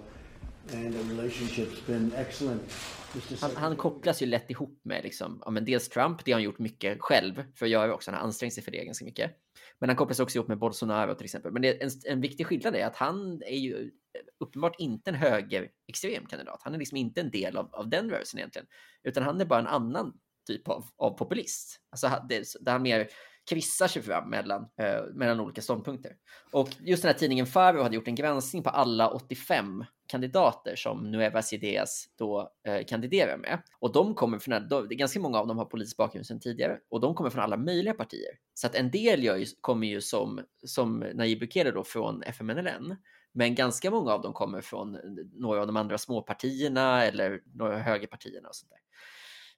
Han, 3.41 3.55
han 3.55 3.75
kopplas 3.75 4.21
ju 4.21 4.25
lätt 4.25 4.49
ihop 4.49 4.81
med 4.83 5.03
liksom, 5.03 5.41
ja, 5.45 5.51
men 5.51 5.65
dels 5.65 5.89
Trump, 5.89 6.25
det 6.25 6.31
har 6.31 6.39
han 6.39 6.43
gjort 6.43 6.59
mycket 6.59 6.97
själv 6.99 7.43
för 7.55 7.65
att 7.65 7.71
göra 7.71 7.93
också. 7.93 8.11
Han 8.11 8.19
har 8.19 8.25
ansträngt 8.25 8.53
sig 8.53 8.63
för 8.63 8.71
det 8.71 8.85
ganska 8.85 9.05
mycket. 9.05 9.31
Men 9.79 9.89
han 9.89 9.95
kopplas 9.95 10.19
också 10.19 10.37
ihop 10.37 10.47
med 10.47 10.59
Bolsonaro 10.59 11.15
till 11.15 11.25
exempel. 11.25 11.51
Men 11.51 11.63
en, 11.63 11.89
en 12.05 12.21
viktig 12.21 12.47
skillnad 12.47 12.75
är 12.75 12.85
att 12.85 12.95
han 12.95 13.41
är 13.45 13.57
ju 13.57 13.91
uppenbart 14.39 14.75
inte 14.79 15.09
en 15.11 15.15
högerextrem 15.15 16.25
kandidat. 16.25 16.61
Han 16.63 16.73
är 16.73 16.79
liksom 16.79 16.97
inte 16.97 17.21
en 17.21 17.31
del 17.31 17.57
av, 17.57 17.69
av 17.75 17.89
den 17.89 18.09
rörelsen 18.09 18.39
egentligen, 18.39 18.67
utan 19.03 19.23
han 19.23 19.41
är 19.41 19.45
bara 19.45 19.59
en 19.59 19.67
annan 19.67 20.13
typ 20.47 20.67
av, 20.67 20.85
av 20.97 21.17
populist. 21.17 21.81
Alltså 21.89 22.25
det, 22.29 22.45
där 22.61 22.71
han 22.71 22.81
mer 22.81 23.07
kryssar 23.49 23.87
sig 23.87 24.01
fram 24.01 24.29
mellan, 24.29 24.61
eh, 24.61 25.03
mellan 25.13 25.39
olika 25.39 25.61
ståndpunkter. 25.61 26.15
Och 26.51 26.69
just 26.79 27.03
den 27.03 27.11
här 27.11 27.19
tidningen 27.19 27.45
Faro 27.45 27.81
hade 27.81 27.95
gjort 27.95 28.07
en 28.07 28.15
granskning 28.15 28.63
på 28.63 28.69
alla 28.69 29.09
85 29.09 29.85
kandidater 30.07 30.75
som 30.75 31.11
Nuevas 31.11 31.53
Ideas 31.53 32.05
då 32.17 32.51
eh, 32.67 32.85
kandiderar 32.85 33.37
med. 33.37 33.61
Och 33.79 33.93
de 33.93 34.15
kommer 34.15 34.39
från, 34.39 34.67
då, 34.67 34.81
ganska 34.81 35.19
många 35.19 35.39
av 35.39 35.47
dem 35.47 35.57
har 35.57 35.65
politisk 35.65 35.97
bakgrund 35.97 36.25
sedan 36.25 36.39
tidigare 36.39 36.77
och 36.89 36.99
de 36.99 37.15
kommer 37.15 37.29
från 37.29 37.43
alla 37.43 37.57
möjliga 37.57 37.93
partier. 37.93 38.31
Så 38.53 38.67
att 38.67 38.75
en 38.75 38.91
del 38.91 39.23
gör 39.23 39.35
ju, 39.35 39.45
kommer 39.61 39.87
ju 39.87 40.01
som, 40.01 40.41
som 40.65 40.99
Najib 40.99 41.39
Bukele 41.39 41.71
då 41.71 41.83
från 41.83 42.23
FMNLN. 42.23 42.95
Men 43.33 43.55
ganska 43.55 43.91
många 43.91 44.11
av 44.13 44.21
dem 44.21 44.33
kommer 44.33 44.61
från 44.61 44.97
några 45.33 45.61
av 45.61 45.67
de 45.67 45.77
andra 45.77 45.97
småpartierna 45.97 47.05
eller 47.05 47.41
några 47.53 47.79
högerpartierna 47.79 48.47
och 48.47 48.55
sånt 48.55 48.69
där. 48.69 48.79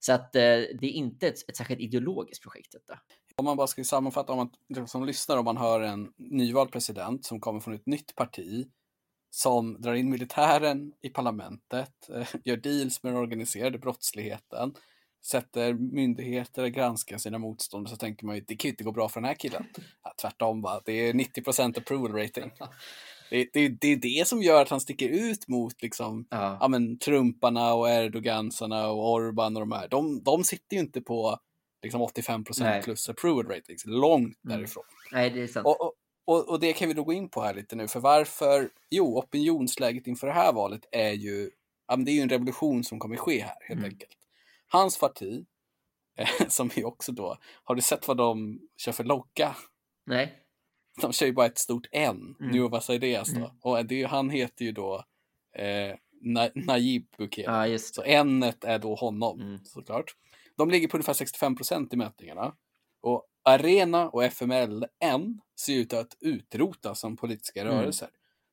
Så 0.06 0.13
att 0.13 0.36
eh, 0.36 0.41
det 0.80 0.84
är 0.84 0.91
inte 0.91 1.28
ett, 1.28 1.50
ett 1.50 1.58
särskilt 1.58 1.82
ideologiskt 1.82 2.43
projekt 2.43 2.72
detta. 2.72 3.00
Om 3.36 3.46
man 3.46 3.58
bara 3.58 3.67
ska 3.67 3.84
sammanfatta, 3.84 4.32
om 4.32 4.38
man 4.38 4.50
liksom 4.69 4.88
som 4.88 5.06
lyssnar, 5.06 5.38
om 5.38 5.46
man 5.46 5.58
hör 5.58 5.82
en 5.82 6.13
nyvald 6.17 6.72
president 6.72 7.26
som 7.26 7.39
kommer 7.39 7.60
från 7.60 7.74
ett 7.74 7.86
nytt 7.86 8.15
parti 8.15 8.67
som 9.30 9.82
drar 9.82 9.93
in 9.93 10.10
militären 10.10 10.93
i 11.02 11.10
parlamentet, 11.10 12.10
eh, 12.10 12.28
gör 12.46 12.58
deals 12.58 13.04
med 13.04 13.13
den 13.13 13.22
organiserade 13.22 13.78
brottsligheten, 13.78 14.74
sätter 15.26 15.74
myndigheter 15.74 16.63
att 16.63 16.72
granska 16.72 17.19
sina 17.19 17.38
motståndare 17.38 17.91
så 17.91 17.98
tänker 17.98 18.26
man 18.26 18.36
ju 18.36 18.41
det 18.41 18.56
kan 18.56 18.69
ju 18.69 18.72
inte 18.72 18.84
gå 18.84 18.91
bra 18.91 19.10
för 19.10 19.22
den 19.22 19.28
här 19.28 19.36
killen. 19.36 19.65
Ja, 20.04 20.13
tvärtom, 20.22 20.62
va? 20.62 20.82
det 20.86 21.10
är 21.10 21.13
90% 21.13 21.78
approval 21.78 22.13
rating. 22.13 22.52
Det, 23.30 23.50
det, 23.54 23.69
det, 23.69 23.88
är 23.88 23.98
det 23.98 24.28
som 24.28 24.41
gör 24.41 24.62
att 24.62 24.69
han 24.69 24.82
sticker 24.82 25.10
ut 25.10 25.48
mot 25.48 25.82
liksom, 25.82 26.28
ja. 26.30 26.58
ja 26.62 26.67
men, 26.67 27.00
Trumparna 27.00 27.74
och 27.74 27.89
Erdogansarna 27.89 28.88
och 28.88 29.12
Orban 29.13 29.56
och 29.56 29.60
de 29.60 29.72
här. 29.72 29.88
De, 29.88 30.24
de 30.24 30.43
sitter 30.43 30.76
ju 30.76 30.80
inte 30.80 31.02
på 31.02 31.39
liksom 31.84 32.02
85% 32.02 32.84
plus 32.84 33.10
approval 33.10 33.48
ratings, 33.48 33.86
långt 33.86 34.43
mm. 34.46 34.58
därifrån. 34.58 34.84
Nej, 35.12 35.30
det 35.30 35.41
är 35.41 35.48
sant. 35.48 35.65
Och, 35.65 35.82
och, 35.82 35.93
och, 36.26 36.50
och, 36.50 36.60
det 36.60 36.74
kan 36.74 36.88
vi 36.88 36.93
då 36.93 37.04
gå 37.04 37.13
in 37.13 37.30
på 37.30 37.41
här 37.41 37.54
lite 37.54 37.76
nu, 37.76 37.88
för 37.88 38.00
varför? 38.00 38.69
Jo, 38.89 39.17
opinionsläget 39.17 40.08
inför 40.08 40.28
det 40.28 40.34
här 40.34 40.54
valet 40.54 40.86
är 40.91 41.12
ju, 41.12 41.50
det 41.98 42.12
är 42.12 42.15
ju 42.15 42.22
en 42.22 42.30
revolution 42.30 42.84
som 42.84 43.00
kommer 43.00 43.15
ske 43.15 43.41
här 43.41 43.56
helt 43.62 43.80
mm. 43.80 43.91
enkelt. 43.91 44.17
Hans 44.67 45.00
parti, 45.00 45.46
eh, 46.17 46.48
som 46.48 46.67
vi 46.76 46.84
också 46.84 47.12
då, 47.12 47.38
har 47.63 47.76
du 47.76 47.82
sett 47.82 48.08
vad 48.08 48.17
de 48.17 48.60
kör 48.78 48.91
för 48.91 49.04
logga? 49.04 49.56
Nej. 50.06 50.39
De 51.02 51.13
kör 51.13 51.26
ju 51.26 51.34
bara 51.34 51.46
ett 51.46 51.58
stort 51.58 51.88
N, 51.91 52.36
mm. 52.39 52.52
Nuova 52.52 52.82
Ideas 52.89 53.30
då. 53.30 53.38
Mm. 53.38 53.52
Och 53.62 53.86
det, 53.86 54.04
han 54.04 54.30
heter 54.30 54.65
ju 54.65 54.72
då 54.72 55.04
eh, 55.56 55.96
Na 56.22 56.50
Najib 56.56 57.08
Bukele. 57.17 57.52
Ah, 57.52 57.78
så 57.78 58.04
N 58.04 58.43
är 58.62 58.80
då 58.80 58.96
honom 58.96 59.41
mm. 59.41 59.65
såklart. 59.65 60.15
De 60.58 60.70
ligger 60.70 60.88
på 60.88 60.98
ungefär 60.98 61.13
65 61.13 61.56
procent 61.56 61.94
i 61.94 61.98
mätningarna. 61.98 62.56
Och 63.02 63.28
Arena 63.44 64.10
och 64.10 64.24
FMLN 64.24 65.42
ser 65.60 65.74
ut 65.74 65.94
att 65.94 66.18
utrotas 66.20 67.00
som 67.00 67.18
politiska 67.18 67.62
mm. 67.62 67.74
rörelser. 67.74 68.10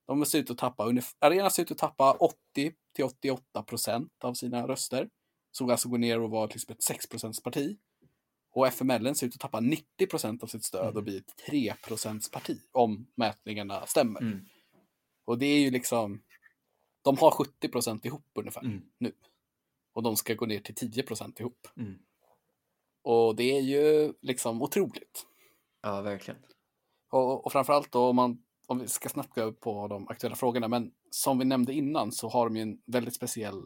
De 0.06 0.24
ser 0.24 0.38
ut 0.38 0.50
att 0.50 0.58
tappa, 0.58 0.92
Arena 1.18 1.50
ser 1.50 1.62
ut 1.62 1.70
att 1.70 1.78
tappa 1.78 2.12
80 2.12 2.36
till 2.94 3.04
88 3.04 3.62
procent 3.62 4.12
av 4.24 4.34
sina 4.34 4.66
röster. 4.66 5.08
Som 5.52 5.70
alltså 5.70 5.88
går 5.88 5.98
ner 5.98 6.20
och 6.20 6.30
var 6.30 6.44
exempel 6.44 6.76
ett 6.76 6.82
6 6.82 7.08
procents 7.08 7.42
parti. 7.42 7.78
Och 8.52 8.66
FMLN 8.66 9.14
ser 9.14 9.26
ut 9.26 9.34
att 9.34 9.40
tappa 9.40 9.60
90 9.60 10.06
procent 10.10 10.42
av 10.42 10.46
sitt 10.46 10.64
stöd 10.64 10.84
mm. 10.84 10.96
och 10.96 11.02
bli 11.02 11.16
ett 11.16 11.36
3 11.50 11.74
procents 11.82 12.30
parti 12.30 12.58
om 12.72 13.06
mätningarna 13.14 13.86
stämmer. 13.86 14.20
Mm. 14.20 14.46
Och 15.24 15.38
det 15.38 15.46
är 15.46 15.60
ju 15.60 15.70
liksom, 15.70 16.22
de 17.02 17.18
har 17.18 17.30
70 17.30 17.68
procent 17.68 18.04
ihop 18.04 18.30
ungefär 18.34 18.60
mm. 18.60 18.82
nu. 18.98 19.12
Och 19.92 20.02
de 20.02 20.16
ska 20.16 20.34
gå 20.34 20.46
ner 20.46 20.60
till 20.60 20.74
10 20.74 21.02
procent 21.02 21.40
ihop. 21.40 21.68
Mm. 21.76 21.98
Och 23.02 23.36
det 23.36 23.56
är 23.56 23.60
ju 23.60 24.12
liksom 24.22 24.62
otroligt. 24.62 25.26
Ja, 25.82 26.00
verkligen. 26.00 26.40
Och, 27.10 27.46
och 27.46 27.52
framförallt 27.52 27.92
då 27.92 28.08
om 28.08 28.16
man, 28.16 28.42
om 28.66 28.78
vi 28.78 28.88
ska 28.88 29.08
snabbt 29.08 29.34
gå 29.34 29.42
upp 29.42 29.60
på 29.60 29.88
de 29.88 30.08
aktuella 30.08 30.36
frågorna, 30.36 30.68
men 30.68 30.92
som 31.10 31.38
vi 31.38 31.44
nämnde 31.44 31.72
innan 31.72 32.12
så 32.12 32.28
har 32.28 32.44
de 32.44 32.56
ju 32.56 32.62
en 32.62 32.78
väldigt 32.86 33.14
speciell 33.14 33.62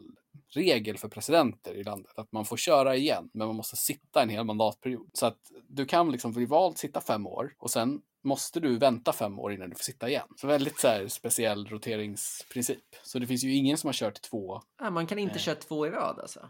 regel 0.49 0.97
för 0.97 1.09
presidenter 1.09 1.73
i 1.73 1.83
landet. 1.83 2.19
Att 2.19 2.31
man 2.31 2.45
får 2.45 2.57
köra 2.57 2.95
igen, 2.95 3.29
men 3.33 3.47
man 3.47 3.55
måste 3.55 3.75
sitta 3.75 4.21
en 4.21 4.29
hel 4.29 4.45
mandatperiod. 4.45 5.09
Så 5.13 5.25
att 5.25 5.51
du 5.67 5.85
kan 5.85 6.11
liksom 6.11 6.31
bli 6.31 6.45
vald, 6.45 6.77
sitta 6.77 7.01
fem 7.01 7.27
år 7.27 7.55
och 7.57 7.71
sen 7.71 8.01
måste 8.25 8.59
du 8.59 8.77
vänta 8.77 9.13
fem 9.13 9.39
år 9.39 9.53
innan 9.53 9.69
du 9.69 9.75
får 9.75 9.83
sitta 9.83 10.09
igen. 10.09 10.27
Så 10.35 10.47
väldigt 10.47 10.79
så 10.79 10.87
här, 10.87 11.07
speciell 11.07 11.67
roteringsprincip. 11.67 12.95
Så 13.03 13.19
det 13.19 13.27
finns 13.27 13.43
ju 13.43 13.53
ingen 13.53 13.77
som 13.77 13.87
har 13.87 13.93
kört 13.93 14.21
två. 14.21 14.61
Ja, 14.79 14.89
man 14.89 15.07
kan 15.07 15.19
inte 15.19 15.35
eh, 15.35 15.39
köra 15.39 15.55
två 15.55 15.87
i 15.87 15.89
rad 15.89 16.19
alltså? 16.19 16.49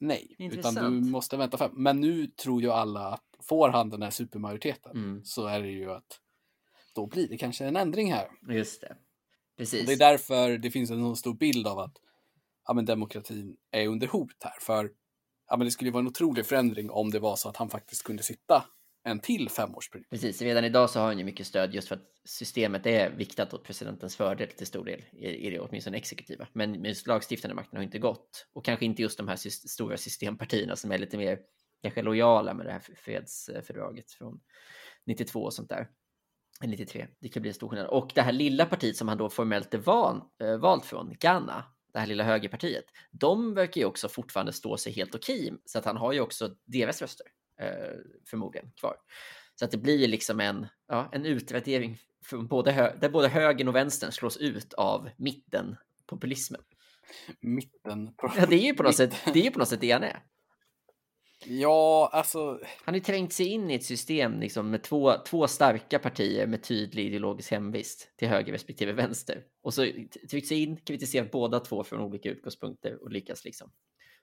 Nej, 0.00 0.36
Intressant. 0.38 0.76
utan 0.76 1.02
du 1.02 1.10
måste 1.10 1.36
vänta 1.36 1.58
fem. 1.58 1.70
Men 1.74 2.00
nu 2.00 2.26
tror 2.26 2.62
ju 2.62 2.70
alla 2.70 3.06
att 3.06 3.24
får 3.42 3.68
han 3.68 3.90
den 3.90 4.02
här 4.02 4.10
supermajoriteten 4.10 4.96
mm. 4.96 5.24
så 5.24 5.46
är 5.46 5.60
det 5.60 5.68
ju 5.68 5.90
att 5.90 6.20
då 6.94 7.06
blir 7.06 7.28
det 7.28 7.38
kanske 7.38 7.64
en 7.64 7.76
ändring 7.76 8.12
här. 8.12 8.28
Just 8.48 8.80
det. 8.80 8.96
Precis. 9.56 9.80
Och 9.80 9.86
det 9.86 9.92
är 9.92 10.10
därför 10.10 10.58
det 10.58 10.70
finns 10.70 10.90
en 10.90 11.00
så 11.00 11.16
stor 11.16 11.34
bild 11.34 11.66
av 11.66 11.78
att 11.78 11.96
ja, 12.66 12.74
men 12.74 12.84
demokratin 12.84 13.56
är 13.70 13.88
under 13.88 14.06
hot 14.06 14.36
här. 14.40 14.60
För 14.60 14.90
ja, 15.48 15.56
men 15.56 15.64
det 15.64 15.70
skulle 15.70 15.90
vara 15.90 16.00
en 16.00 16.08
otrolig 16.08 16.46
förändring 16.46 16.90
om 16.90 17.10
det 17.10 17.18
var 17.18 17.36
så 17.36 17.48
att 17.48 17.56
han 17.56 17.70
faktiskt 17.70 18.02
kunde 18.02 18.22
sitta 18.22 18.64
en 19.04 19.20
till 19.20 19.48
femårsperiod. 19.48 20.10
Precis, 20.10 20.42
redan 20.42 20.64
idag 20.64 20.90
så 20.90 20.98
har 20.98 21.06
han 21.06 21.18
ju 21.18 21.24
mycket 21.24 21.46
stöd 21.46 21.74
just 21.74 21.88
för 21.88 21.94
att 21.94 22.12
systemet 22.24 22.86
är 22.86 23.10
viktat 23.10 23.54
åt 23.54 23.64
presidentens 23.64 24.16
fördel 24.16 24.48
till 24.48 24.66
stor 24.66 24.84
del 24.84 25.04
i 25.12 25.50
det 25.50 25.60
åtminstone 25.60 25.96
exekutiva. 25.96 26.48
Men 26.52 26.84
just 26.84 27.06
lagstiftande 27.06 27.54
makten 27.54 27.76
har 27.76 27.84
inte 27.84 27.98
gått 27.98 28.46
och 28.52 28.64
kanske 28.64 28.84
inte 28.84 29.02
just 29.02 29.18
de 29.18 29.28
här 29.28 29.36
sy 29.36 29.50
stora 29.50 29.96
systempartierna 29.96 30.76
som 30.76 30.92
är 30.92 30.98
lite 30.98 31.18
mer 31.18 31.38
kanske 31.82 32.02
lojala 32.02 32.54
med 32.54 32.66
det 32.66 32.72
här 32.72 32.82
fredsfördraget 32.96 34.10
från 34.10 34.40
92 35.06 35.42
och 35.42 35.54
sånt 35.54 35.68
där. 35.68 35.88
93. 36.64 37.06
Det 37.20 37.28
kan 37.28 37.42
bli 37.42 37.50
en 37.50 37.54
stor 37.54 37.68
skillnad. 37.68 37.86
Och 37.86 38.10
det 38.14 38.22
här 38.22 38.32
lilla 38.32 38.66
partiet 38.66 38.96
som 38.96 39.08
han 39.08 39.18
då 39.18 39.30
formellt 39.30 39.74
är 39.74 39.78
van, 39.78 40.22
äh, 40.42 40.56
valt 40.56 40.86
från, 40.86 41.14
Ghana, 41.20 41.64
det 41.92 41.98
här 41.98 42.06
lilla 42.06 42.24
högerpartiet, 42.24 42.84
de 43.10 43.54
verkar 43.54 43.80
ju 43.80 43.84
också 43.84 44.08
fortfarande 44.08 44.52
stå 44.52 44.76
sig 44.76 44.92
helt 44.92 45.14
okej. 45.14 45.52
Så 45.64 45.78
att 45.78 45.84
han 45.84 45.96
har 45.96 46.12
ju 46.12 46.20
också 46.20 46.56
deras 46.66 47.02
röster 47.02 47.26
förmodligen 48.30 48.70
kvar. 48.80 48.96
Så 49.54 49.64
att 49.64 49.70
det 49.70 49.78
blir 49.78 50.08
liksom 50.08 50.40
en, 50.40 50.66
ja, 50.88 51.08
en 51.12 51.26
utvärdering 51.26 51.98
från 52.24 52.46
både 52.46 52.96
där 53.00 53.08
både 53.08 53.28
högern 53.28 53.68
och 53.68 53.74
vänstern 53.74 54.12
slås 54.12 54.36
ut 54.36 54.74
av 54.74 55.10
mittenpopulismen. 55.16 56.60
Mitten? 57.40 58.14
Ja, 58.36 58.46
det 58.48 58.56
är 58.56 58.66
ju 58.66 58.74
på 58.74 58.82
något 58.82 58.96
sätt 58.96 59.14
det, 59.34 59.46
är 59.46 59.50
på 59.50 59.58
något 59.58 59.68
sätt 59.68 59.80
det 59.80 59.90
han 59.90 60.02
är. 60.02 60.22
Ja, 61.44 62.10
alltså. 62.12 62.60
Han 62.84 62.94
har 62.94 62.94
ju 62.94 63.00
trängt 63.00 63.32
sig 63.32 63.46
in 63.46 63.70
i 63.70 63.74
ett 63.74 63.84
system 63.84 64.40
liksom, 64.40 64.70
med 64.70 64.82
två, 64.82 65.12
två 65.26 65.46
starka 65.46 65.98
partier 65.98 66.46
med 66.46 66.62
tydlig 66.62 67.06
ideologisk 67.06 67.50
hemvist 67.50 68.12
till 68.16 68.28
höger 68.28 68.52
respektive 68.52 68.92
vänster. 68.92 69.44
Och 69.62 69.74
så 69.74 69.86
tryckt 70.30 70.46
sig 70.46 70.62
in, 70.62 70.76
kritiserat 70.76 71.30
båda 71.30 71.60
två 71.60 71.84
från 71.84 72.00
olika 72.00 72.28
utgångspunkter 72.28 73.02
och 73.02 73.10
lyckas 73.10 73.44
liksom 73.44 73.72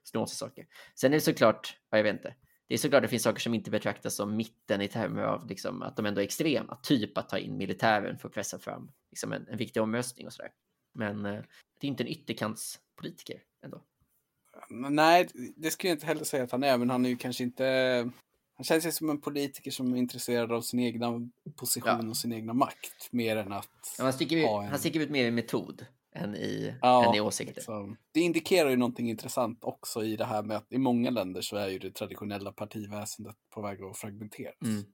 snå 0.04 0.26
sig 0.26 0.36
saker. 0.36 0.66
Sen 0.94 1.12
är 1.12 1.16
det 1.16 1.20
såklart, 1.20 1.76
ja, 1.90 1.98
jag 1.98 2.04
vet 2.04 2.14
inte, 2.14 2.34
det 2.68 2.74
är 2.74 2.78
såklart 2.78 3.02
det 3.02 3.08
finns 3.08 3.22
saker 3.22 3.40
som 3.40 3.54
inte 3.54 3.70
betraktas 3.70 4.14
som 4.14 4.36
mitten 4.36 4.80
i 4.80 4.88
termer 4.88 5.22
av 5.22 5.46
liksom, 5.46 5.82
att 5.82 5.96
de 5.96 6.06
ändå 6.06 6.20
är 6.20 6.24
extrema, 6.24 6.78
typ 6.82 7.18
att 7.18 7.28
ta 7.28 7.38
in 7.38 7.56
militären 7.56 8.18
för 8.18 8.28
att 8.28 8.34
pressa 8.34 8.58
fram 8.58 8.90
liksom, 9.10 9.32
en, 9.32 9.48
en 9.48 9.56
viktig 9.56 9.82
omröstning 9.82 10.26
och 10.26 10.32
sådär. 10.32 10.50
Men 10.94 11.26
eh, 11.26 11.42
det 11.80 11.86
är 11.86 11.88
inte 11.88 12.02
en 12.02 12.08
ytterkantspolitiker 12.08 13.42
ändå. 13.64 13.82
Nej, 14.70 15.28
det 15.56 15.70
skulle 15.70 15.90
jag 15.90 15.96
inte 15.96 16.06
heller 16.06 16.24
säga 16.24 16.44
att 16.44 16.52
han 16.52 16.64
är, 16.64 16.78
men 16.78 16.90
han 16.90 17.04
är 17.04 17.08
ju 17.08 17.16
kanske 17.16 17.44
inte... 17.44 18.10
Han 18.56 18.64
känns 18.64 18.86
ju 18.86 18.92
som 18.92 19.10
en 19.10 19.20
politiker 19.20 19.70
som 19.70 19.94
är 19.94 19.98
intresserad 19.98 20.52
av 20.52 20.60
sin 20.60 20.80
egna 20.80 21.30
position 21.56 22.00
ja. 22.02 22.08
och 22.08 22.16
sin 22.16 22.32
egna 22.32 22.52
makt, 22.52 23.08
mer 23.10 23.36
än 23.36 23.52
att... 23.52 23.94
Ja, 23.98 24.04
han, 24.04 24.12
sticker 24.12 24.36
ut, 24.36 24.46
en... 24.46 24.68
han 24.68 24.78
sticker 24.78 25.00
ut 25.00 25.10
mer 25.10 25.24
i 25.24 25.30
metod 25.30 25.86
än 26.18 26.34
i, 26.36 26.74
ja, 26.82 27.08
än 27.08 27.14
i 27.14 27.20
åsikter. 27.20 27.54
Liksom. 27.54 27.96
Det 28.12 28.20
indikerar 28.20 28.70
ju 28.70 28.76
någonting 28.76 29.10
intressant 29.10 29.64
också 29.64 30.04
i 30.04 30.16
det 30.16 30.24
här 30.24 30.42
med 30.42 30.56
att 30.56 30.72
i 30.72 30.78
många 30.78 31.10
länder 31.10 31.40
så 31.40 31.56
är 31.56 31.68
ju 31.68 31.78
det 31.78 31.90
traditionella 31.90 32.52
partiväsendet 32.52 33.36
på 33.54 33.62
väg 33.62 33.82
att 33.82 33.98
fragmenteras. 33.98 34.62
Mm. 34.62 34.84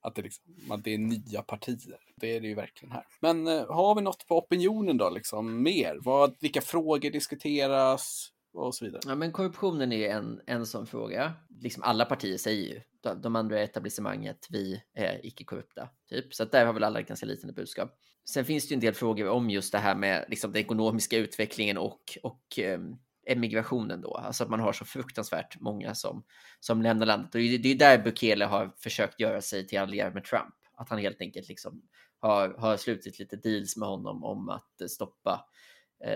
Att 0.00 0.14
det, 0.14 0.22
liksom, 0.22 0.44
att 0.70 0.84
det 0.84 0.94
är 0.94 0.98
nya 0.98 1.42
partier. 1.42 1.98
Det 2.16 2.36
är 2.36 2.40
det 2.40 2.48
ju 2.48 2.54
verkligen 2.54 2.92
här. 2.92 3.04
Men 3.20 3.48
uh, 3.48 3.72
har 3.72 3.94
vi 3.94 4.02
något 4.02 4.26
på 4.26 4.38
opinionen 4.38 4.96
då, 4.96 5.10
liksom 5.10 5.62
mer? 5.62 5.98
Vad, 6.00 6.36
vilka 6.40 6.60
frågor 6.60 7.10
diskuteras? 7.10 8.30
Och 8.54 8.74
så 8.74 8.84
vidare. 8.84 9.00
Ja, 9.06 9.14
men 9.14 9.32
korruptionen 9.32 9.92
är 9.92 10.08
en, 10.08 10.40
en 10.46 10.66
sån 10.66 10.86
fråga. 10.86 11.32
Liksom 11.60 11.82
alla 11.82 12.04
partier 12.04 12.38
säger 12.38 12.74
ju, 12.74 12.80
de, 13.00 13.20
de 13.20 13.36
andra 13.36 13.60
etablissemanget, 13.60 14.46
vi 14.50 14.82
är 14.94 15.26
icke-korrupta. 15.26 15.88
Typ. 16.08 16.34
Så 16.34 16.42
att 16.42 16.52
där 16.52 16.66
har 16.66 16.72
väl 16.72 16.84
alla 16.84 17.00
ett 17.00 17.08
ganska 17.08 17.26
liknande 17.26 17.52
budskap. 17.52 17.90
Sen 18.28 18.44
finns 18.44 18.68
det 18.68 18.72
ju 18.72 18.74
en 18.74 18.80
del 18.80 18.94
frågor 18.94 19.28
om 19.28 19.50
just 19.50 19.72
det 19.72 19.78
här 19.78 19.94
med 19.94 20.24
liksom, 20.28 20.52
den 20.52 20.62
ekonomiska 20.62 21.16
utvecklingen 21.16 21.78
och, 21.78 22.18
och 22.22 22.58
um, 22.74 22.98
emigrationen 23.26 24.00
då. 24.00 24.14
Alltså 24.14 24.44
att 24.44 24.50
man 24.50 24.60
har 24.60 24.72
så 24.72 24.84
fruktansvärt 24.84 25.60
många 25.60 25.94
som, 25.94 26.24
som 26.60 26.82
lämnar 26.82 27.06
landet. 27.06 27.34
Och 27.34 27.40
det, 27.40 27.58
det 27.58 27.68
är 27.68 27.74
där 27.74 27.98
Bukele 27.98 28.44
har 28.44 28.74
försökt 28.76 29.20
göra 29.20 29.40
sig 29.40 29.66
till 29.66 29.78
allierad 29.78 30.14
med 30.14 30.24
Trump. 30.24 30.54
Att 30.76 30.88
han 30.88 30.98
helt 30.98 31.20
enkelt 31.20 31.48
liksom 31.48 31.82
har, 32.20 32.54
har 32.58 32.76
slutit 32.76 33.18
lite 33.18 33.36
deals 33.36 33.76
med 33.76 33.88
honom 33.88 34.24
om 34.24 34.48
att 34.48 34.90
stoppa 34.90 35.44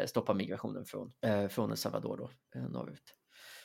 stoppa 0.07 0.35
migrationen 0.35 0.85
från, 0.85 1.13
eh, 1.27 1.49
från 1.49 1.71
El 1.71 1.77
Salvador 1.77 2.17
då, 2.17 2.31
eh, 2.61 2.69
norrut. 2.69 3.15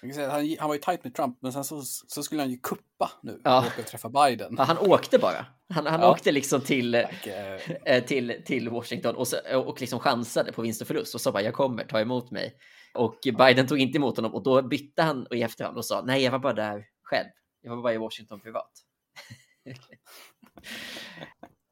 Han, 0.01 0.55
han 0.59 0.67
var 0.67 0.75
ju 0.75 0.81
tajt 0.81 1.03
med 1.03 1.15
Trump, 1.15 1.37
men 1.41 1.53
sen 1.53 1.63
så, 1.63 1.81
så 1.83 2.23
skulle 2.23 2.41
han 2.41 2.51
ju 2.51 2.57
kuppa 2.57 3.11
nu 3.23 3.41
ja. 3.43 3.59
och 3.59 3.65
åka 3.65 3.83
träffa 3.83 4.09
Biden. 4.09 4.55
Ja, 4.57 4.63
han 4.63 4.77
åkte 4.77 5.19
bara. 5.19 5.45
Han, 5.69 5.85
han 5.85 6.01
ja. 6.01 6.11
åkte 6.11 6.31
liksom 6.31 6.61
till, 6.61 7.05
till, 8.07 8.41
till 8.45 8.69
Washington 8.69 9.15
och, 9.15 9.27
så, 9.27 9.59
och 9.59 9.81
liksom 9.81 9.99
chansade 9.99 10.51
på 10.51 10.61
vinst 10.61 10.81
och 10.81 10.87
förlust 10.87 11.15
och 11.15 11.21
sa 11.21 11.31
bara 11.31 11.43
jag 11.43 11.53
kommer, 11.53 11.83
ta 11.83 11.99
emot 11.99 12.31
mig. 12.31 12.57
Och 12.93 13.19
Biden 13.37 13.67
tog 13.67 13.79
inte 13.79 13.97
emot 13.97 14.15
honom 14.15 14.33
och 14.33 14.43
då 14.43 14.61
bytte 14.61 15.01
han 15.01 15.27
i 15.31 15.41
efterhand 15.41 15.77
och 15.77 15.85
sa 15.85 16.01
nej, 16.01 16.23
jag 16.23 16.31
var 16.31 16.39
bara 16.39 16.53
där 16.53 16.85
själv. 17.03 17.29
Jag 17.61 17.75
var 17.75 17.83
bara 17.83 17.93
i 17.93 17.97
Washington 17.97 18.39
privat. 18.39 18.71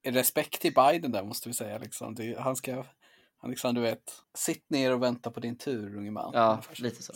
Respekt 0.04 0.62
till 0.62 0.73
Biden 0.73 1.12
där 1.12 1.23
måste 1.23 1.49
vi 1.49 1.54
säga. 1.54 1.77
Liksom. 1.77 2.15
Det, 2.15 2.39
han 2.39 2.56
ska 2.56 2.86
han 3.41 3.49
liksom, 3.49 3.75
du 3.75 3.82
vet, 3.82 4.23
sitt 4.38 4.69
ner 4.69 4.93
och 4.93 5.04
vänta 5.04 5.32
på 5.32 5.39
din 5.39 5.58
tur, 5.58 5.97
unge 5.97 6.12
man. 6.12 6.32
Ja, 6.34 6.62
lite 6.77 7.04
så. 7.04 7.13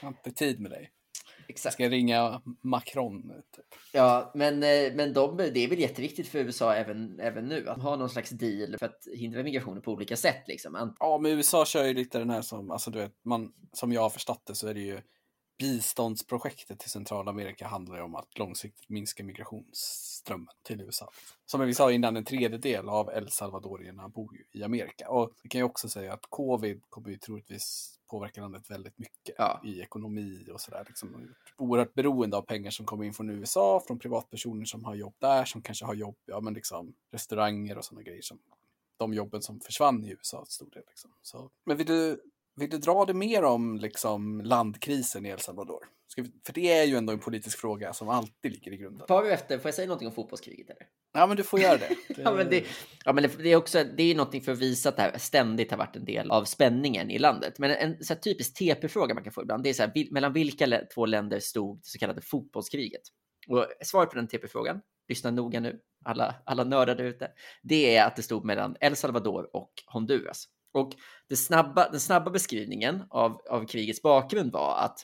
Jag 0.00 0.06
har 0.06 0.12
inte 0.12 0.30
tid 0.30 0.60
med 0.60 0.70
dig. 0.70 0.92
Exakt. 1.48 1.72
Ska 1.72 1.82
jag 1.82 1.92
ringa 1.92 2.42
Macron 2.62 3.20
nu? 3.20 3.42
Typ. 3.56 3.64
Ja, 3.92 4.32
men, 4.34 4.62
eh, 4.62 4.94
men 4.94 5.12
de, 5.12 5.36
det 5.36 5.64
är 5.64 5.68
väl 5.68 5.78
jätteviktigt 5.78 6.28
för 6.28 6.38
USA 6.38 6.74
även, 6.74 7.20
även 7.20 7.48
nu 7.48 7.68
att 7.68 7.82
ha 7.82 7.96
någon 7.96 8.10
slags 8.10 8.30
deal 8.30 8.78
för 8.78 8.86
att 8.86 9.06
hindra 9.14 9.42
migrationen 9.42 9.82
på 9.82 9.92
olika 9.92 10.16
sätt. 10.16 10.42
Liksom. 10.46 10.94
Ja, 10.98 11.18
men 11.18 11.32
USA 11.32 11.64
kör 11.64 11.84
ju 11.84 11.94
lite 11.94 12.18
den 12.18 12.30
här 12.30 12.42
som, 12.42 12.70
alltså 12.70 12.90
du 12.90 12.98
vet, 12.98 13.24
man, 13.24 13.52
som 13.72 13.92
jag 13.92 14.00
har 14.00 14.10
förstått 14.10 14.42
det 14.46 14.54
så 14.54 14.68
är 14.68 14.74
det 14.74 14.80
ju 14.80 15.00
biståndsprojektet 15.58 16.78
till 16.78 16.90
Centralamerika 16.90 17.66
handlar 17.66 17.96
ju 17.96 18.02
om 18.02 18.14
att 18.14 18.38
långsiktigt 18.38 18.88
minska 18.88 19.24
migrationsströmmen 19.24 20.54
till 20.62 20.80
USA. 20.80 21.10
Som 21.46 21.60
vi 21.60 21.74
sa 21.74 21.92
innan, 21.92 22.16
en 22.16 22.24
tredjedel 22.24 22.88
av 22.88 23.10
El 23.10 23.30
Salvadorierna 23.30 24.08
bor 24.08 24.34
ju 24.34 24.60
i 24.60 24.64
Amerika. 24.64 25.10
Och 25.10 25.32
vi 25.42 25.48
kan 25.48 25.58
ju 25.58 25.64
också 25.64 25.88
säga 25.88 26.12
att 26.12 26.26
covid 26.28 26.82
kommer 26.88 27.10
ju 27.10 27.18
troligtvis 27.18 27.98
påverka 28.10 28.40
landet 28.40 28.70
väldigt 28.70 28.98
mycket 28.98 29.34
ja. 29.38 29.60
i 29.64 29.80
ekonomi 29.80 30.46
och 30.52 30.60
sådär. 30.60 30.84
Liksom, 30.88 31.34
oerhört 31.56 31.94
beroende 31.94 32.36
av 32.36 32.42
pengar 32.42 32.70
som 32.70 32.86
kommer 32.86 33.04
in 33.04 33.14
från 33.14 33.30
USA, 33.30 33.82
från 33.86 33.98
privatpersoner 33.98 34.64
som 34.64 34.84
har 34.84 34.94
jobb 34.94 35.14
där, 35.18 35.44
som 35.44 35.62
kanske 35.62 35.84
har 35.84 35.94
jobb, 35.94 36.16
ja 36.26 36.40
men 36.40 36.54
liksom 36.54 36.94
restauranger 37.12 37.78
och 37.78 37.84
sådana 37.84 38.02
grejer 38.02 38.22
som 38.22 38.38
de 38.96 39.14
jobben 39.14 39.42
som 39.42 39.60
försvann 39.60 40.04
i 40.04 40.10
USA 40.10 40.44
till 40.44 40.52
stor 40.52 40.70
del. 40.70 40.82
Liksom. 40.88 41.10
Så, 41.22 41.50
men 41.64 41.76
vill 41.76 41.86
du 41.86 42.20
vill 42.56 42.70
du 42.70 42.78
dra 42.78 43.04
det 43.04 43.14
mer 43.14 43.44
om 43.44 43.76
liksom, 43.76 44.40
landkrisen 44.40 45.26
i 45.26 45.28
El 45.28 45.38
Salvador? 45.38 45.84
Vi, 46.16 46.22
för 46.46 46.52
det 46.52 46.72
är 46.72 46.84
ju 46.84 46.96
ändå 46.96 47.12
en 47.12 47.18
politisk 47.18 47.58
fråga 47.58 47.92
som 47.92 48.08
alltid 48.08 48.52
ligger 48.52 48.72
i 48.72 48.76
grunden. 48.76 49.06
Tar 49.06 49.22
vi 49.22 49.30
efter, 49.30 49.58
får 49.58 49.68
jag 49.68 49.74
säga 49.74 49.86
någonting 49.86 50.08
om 50.08 50.14
fotbollskriget? 50.14 50.70
Eller? 50.70 50.86
Ja, 51.14 51.26
men 51.26 51.36
du 51.36 51.42
får 51.42 51.60
göra 51.60 51.76
det. 51.76 51.88
det... 52.08 52.22
ja, 52.22 52.34
men 52.34 52.50
det, 52.50 52.64
ja, 53.04 53.12
men 53.12 53.30
det, 53.38 53.52
är 53.52 53.56
också 53.56 53.84
det 53.96 54.02
är 54.02 54.14
någonting 54.14 54.42
för 54.42 54.52
att 54.52 54.58
visa 54.58 54.88
att 54.88 54.96
det 54.96 55.02
här 55.02 55.18
ständigt 55.18 55.70
har 55.70 55.78
varit 55.78 55.96
en 55.96 56.04
del 56.04 56.30
av 56.30 56.44
spänningen 56.44 57.10
i 57.10 57.18
landet. 57.18 57.58
Men 57.58 57.70
en 57.70 57.96
här, 58.08 58.14
typisk 58.14 58.54
TP-fråga 58.54 59.14
man 59.14 59.24
kan 59.24 59.32
få 59.32 59.42
ibland, 59.42 59.62
det 59.62 59.68
är 59.68 59.74
så 59.74 59.82
här, 59.82 60.12
mellan 60.12 60.32
vilka 60.32 60.80
två 60.94 61.06
länder 61.06 61.40
stod 61.40 61.76
det 61.76 61.86
så 61.86 61.98
kallade 61.98 62.20
fotbollskriget? 62.20 63.02
Och 63.48 63.66
svaret 63.82 64.10
på 64.10 64.16
den 64.16 64.28
TP-frågan, 64.28 64.80
lyssna 65.08 65.30
noga 65.30 65.60
nu, 65.60 65.80
alla, 66.04 66.34
alla 66.44 66.64
nördar 66.64 67.00
ute, 67.00 67.30
det 67.62 67.96
är 67.96 68.06
att 68.06 68.16
det 68.16 68.22
stod 68.22 68.44
mellan 68.44 68.76
El 68.80 68.96
Salvador 68.96 69.56
och 69.56 69.72
Honduras. 69.86 70.48
Och 70.76 70.92
det 71.28 71.36
snabba, 71.36 71.90
den 71.90 72.00
snabba 72.00 72.30
beskrivningen 72.30 73.02
av, 73.10 73.40
av 73.50 73.66
krigets 73.66 74.02
bakgrund 74.02 74.52
var 74.52 74.78
att 74.78 74.98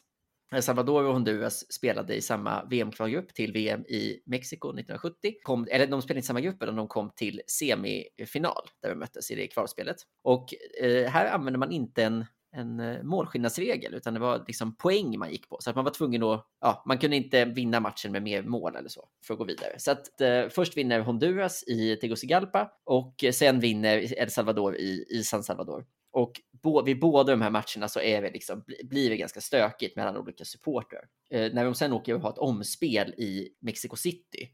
El 0.55 0.63
Salvador 0.63 1.05
och 1.05 1.13
Honduras 1.13 1.73
spelade 1.73 2.15
i 2.15 2.23
samma 2.23 2.65
VM-kvalgrupp 2.65 3.35
till 3.35 3.53
VM 3.53 3.81
i 3.81 4.23
Mexiko 4.27 4.69
1970. 4.69 5.35
Kom, 5.43 5.67
eller 5.71 5.87
de 5.87 6.03
spelade 6.03 6.19
inte 6.19 6.25
i 6.25 6.27
samma 6.27 6.41
grupp, 6.41 6.63
utan 6.63 6.77
de 6.77 6.89
kom 6.89 7.11
till 7.17 7.41
semifinal 7.47 8.63
där 8.83 8.89
de 8.89 8.95
möttes 8.95 9.31
i 9.31 9.35
det 9.35 9.47
kvalspelet. 9.47 9.97
Och 10.23 10.55
eh, 10.83 11.11
här 11.11 11.27
använder 11.27 11.59
man 11.59 11.73
inte 11.73 12.05
en 12.05 12.25
en 12.53 12.81
eh, 12.81 13.03
målskillnadsregel, 13.03 13.95
utan 13.95 14.15
det 14.15 14.21
var 14.21 14.45
liksom 14.47 14.77
poäng 14.77 15.19
man 15.19 15.31
gick 15.31 15.49
på. 15.49 15.57
Så 15.61 15.71
att 15.71 15.77
man 15.77 15.85
var 15.85 15.93
tvungen 15.93 16.23
att, 16.23 16.47
ja, 16.61 16.83
man 16.87 16.99
kunde 16.99 17.17
inte 17.17 17.45
vinna 17.45 17.81
matchen 17.81 18.12
med 18.12 18.23
mer 18.23 18.43
mål 18.43 18.77
eller 18.77 18.88
så 18.88 19.09
för 19.27 19.35
att 19.35 19.38
gå 19.38 19.45
vidare. 19.45 19.79
Så 19.79 19.91
att 19.91 20.21
eh, 20.21 20.49
först 20.49 20.77
vinner 20.77 21.01
Honduras 21.01 21.65
i 21.67 21.97
Tegucigalpa 21.97 22.71
och 22.85 23.25
sen 23.33 23.61
vinner 23.61 24.19
El 24.19 24.31
Salvador 24.31 24.77
i, 24.77 25.07
i 25.11 25.23
San 25.23 25.43
Salvador. 25.43 25.87
Och 26.12 26.41
bo, 26.62 26.83
vid 26.83 27.01
båda 27.01 27.33
de 27.33 27.43
här 27.43 27.51
matcherna 27.51 27.88
så 27.88 28.01
är 28.01 28.23
det 28.23 28.31
liksom, 28.31 28.65
blir 28.85 29.11
det 29.11 29.17
ganska 29.17 29.41
stökigt 29.41 29.97
mellan 29.97 30.17
olika 30.17 30.45
supportrar. 30.45 31.05
Eh, 31.31 31.53
när 31.53 31.65
de 31.65 31.75
sen 31.75 31.93
åker 31.93 32.15
och 32.15 32.21
har 32.21 32.31
ett 32.31 32.38
omspel 32.38 33.15
i 33.17 33.49
Mexico 33.61 33.97
City, 33.97 34.51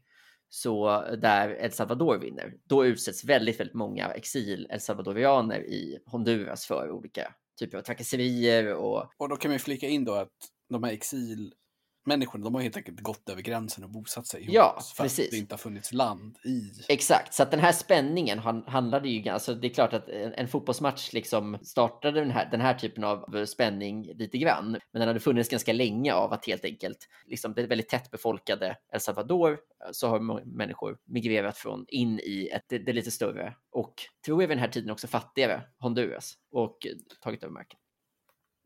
så 0.49 1.01
där 1.21 1.49
El 1.49 1.71
Salvador 1.71 2.17
vinner, 2.17 2.53
då 2.63 2.85
utsätts 2.85 3.23
väldigt, 3.23 3.59
väldigt 3.59 3.75
många 3.75 4.07
exil 4.07 4.67
El 4.69 4.79
Salvadorianer 4.79 5.59
i 5.59 5.99
Honduras 6.05 6.65
för 6.65 6.91
olika 6.91 7.33
typer 7.59 7.77
av 7.77 7.81
trakasserier 7.81 8.75
och... 8.75 9.05
Och 9.17 9.29
då 9.29 9.35
kan 9.35 9.51
man 9.51 9.59
flika 9.59 9.87
in 9.87 10.05
då 10.05 10.13
att 10.13 10.33
de 10.69 10.83
här 10.83 10.91
exil 10.91 11.53
människorna, 12.09 12.43
de 12.43 12.55
har 12.55 12.61
helt 12.61 12.77
enkelt 12.77 12.99
gått 12.99 13.29
över 13.29 13.41
gränsen 13.41 13.83
och 13.83 13.89
bosatt 13.89 14.27
sig 14.27 14.41
ihop. 14.41 14.53
Ja, 14.53 14.81
för 14.95 15.03
precis. 15.03 15.25
att 15.25 15.31
det 15.31 15.37
inte 15.37 15.53
har 15.53 15.59
funnits 15.59 15.93
land 15.93 16.37
i. 16.45 16.71
Exakt, 16.87 17.33
så 17.33 17.43
att 17.43 17.51
den 17.51 17.59
här 17.59 17.71
spänningen 17.71 18.39
handlade 18.67 19.09
ju, 19.09 19.29
alltså 19.29 19.55
det 19.55 19.67
är 19.67 19.73
klart 19.73 19.93
att 19.93 20.09
en, 20.09 20.33
en 20.33 20.47
fotbollsmatch 20.47 21.13
liksom 21.13 21.57
startade 21.61 22.19
den 22.19 22.31
här, 22.31 22.49
den 22.51 22.61
här 22.61 22.73
typen 22.73 23.03
av 23.03 23.45
spänning 23.45 24.03
lite 24.13 24.37
grann, 24.37 24.71
men 24.71 24.99
den 24.99 25.07
hade 25.07 25.19
funnits 25.19 25.49
ganska 25.49 25.73
länge 25.73 26.13
av 26.13 26.33
att 26.33 26.45
helt 26.45 26.65
enkelt, 26.65 26.97
liksom 27.25 27.53
det 27.53 27.67
väldigt 27.67 27.89
tätt 27.89 28.11
befolkade 28.11 28.77
El 28.93 28.99
Salvador, 28.99 29.59
så 29.91 30.07
har 30.07 30.45
människor 30.57 30.97
migrerat 31.05 31.57
från 31.57 31.85
in 31.87 32.19
i 32.19 32.49
ett, 32.53 32.65
det, 32.69 32.77
det 32.77 32.93
lite 32.93 33.11
större 33.11 33.55
och 33.71 33.93
tror 34.25 34.43
jag 34.43 34.47
vid 34.47 34.57
den 34.57 34.61
här 34.61 34.71
tiden 34.71 34.91
också 34.91 35.07
fattigare 35.07 35.61
Honduras 35.79 36.33
och 36.51 36.77
tagit 37.21 37.43
över 37.43 37.53
marken. 37.53 37.78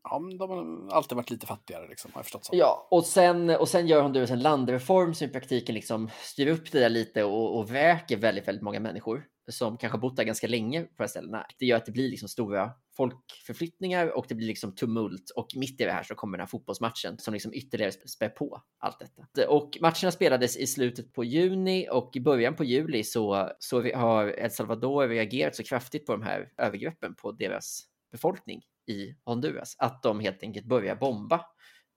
Ja, 0.04 0.22
de 0.38 0.50
har 0.50 0.96
alltid 0.96 1.16
varit 1.16 1.30
lite 1.30 1.46
fattigare, 1.46 1.88
liksom, 1.88 2.10
har 2.14 2.18
jag 2.18 2.24
förstått. 2.24 2.44
Så. 2.44 2.56
Ja, 2.56 2.88
och 2.90 3.04
sen, 3.04 3.50
och 3.50 3.68
sen 3.68 3.86
gör 3.86 4.02
Honduras 4.02 4.30
en 4.30 4.42
landreform 4.42 5.14
som 5.14 5.28
i 5.28 5.30
praktiken 5.30 5.74
liksom 5.74 6.10
styr 6.22 6.46
upp 6.46 6.72
det 6.72 6.80
där 6.80 6.88
lite 6.88 7.24
och, 7.24 7.58
och 7.58 7.74
väker 7.74 8.16
väldigt, 8.16 8.48
väldigt 8.48 8.62
många 8.62 8.80
människor 8.80 9.24
som 9.48 9.76
kanske 9.76 9.96
har 9.96 10.00
bott 10.00 10.16
där 10.16 10.24
ganska 10.24 10.46
länge 10.46 10.82
på 10.82 10.92
de 10.96 11.02
här 11.02 11.08
ställena. 11.08 11.46
Det 11.58 11.66
gör 11.66 11.76
att 11.76 11.86
det 11.86 11.92
blir 11.92 12.08
liksom 12.08 12.28
stora 12.28 12.70
folkförflyttningar 12.96 14.16
och 14.16 14.26
det 14.28 14.34
blir 14.34 14.46
liksom 14.46 14.74
tumult 14.74 15.30
och 15.36 15.46
mitt 15.56 15.80
i 15.80 15.84
det 15.84 15.92
här 15.92 16.02
så 16.02 16.14
kommer 16.14 16.38
den 16.38 16.42
här 16.42 16.50
fotbollsmatchen 16.50 17.18
som 17.18 17.34
liksom 17.34 17.54
ytterligare 17.54 17.92
spär 17.92 18.28
på 18.28 18.62
allt 18.78 18.98
detta. 18.98 19.50
Och 19.50 19.78
matcherna 19.80 20.10
spelades 20.10 20.56
i 20.56 20.66
slutet 20.66 21.12
på 21.12 21.24
juni 21.24 21.88
och 21.90 22.16
i 22.16 22.20
början 22.20 22.56
på 22.56 22.64
juli 22.64 23.04
så, 23.04 23.50
så 23.58 23.82
har 23.96 24.26
El 24.26 24.50
Salvador 24.50 25.08
reagerat 25.08 25.56
så 25.56 25.62
kraftigt 25.62 26.06
på 26.06 26.12
de 26.12 26.22
här 26.22 26.52
övergreppen 26.58 27.14
på 27.14 27.32
deras 27.32 27.82
befolkning 28.12 28.62
i 28.86 29.14
Honduras, 29.24 29.76
att 29.78 30.02
de 30.02 30.20
helt 30.20 30.42
enkelt 30.42 30.66
börjar 30.66 30.96
bomba 30.96 31.46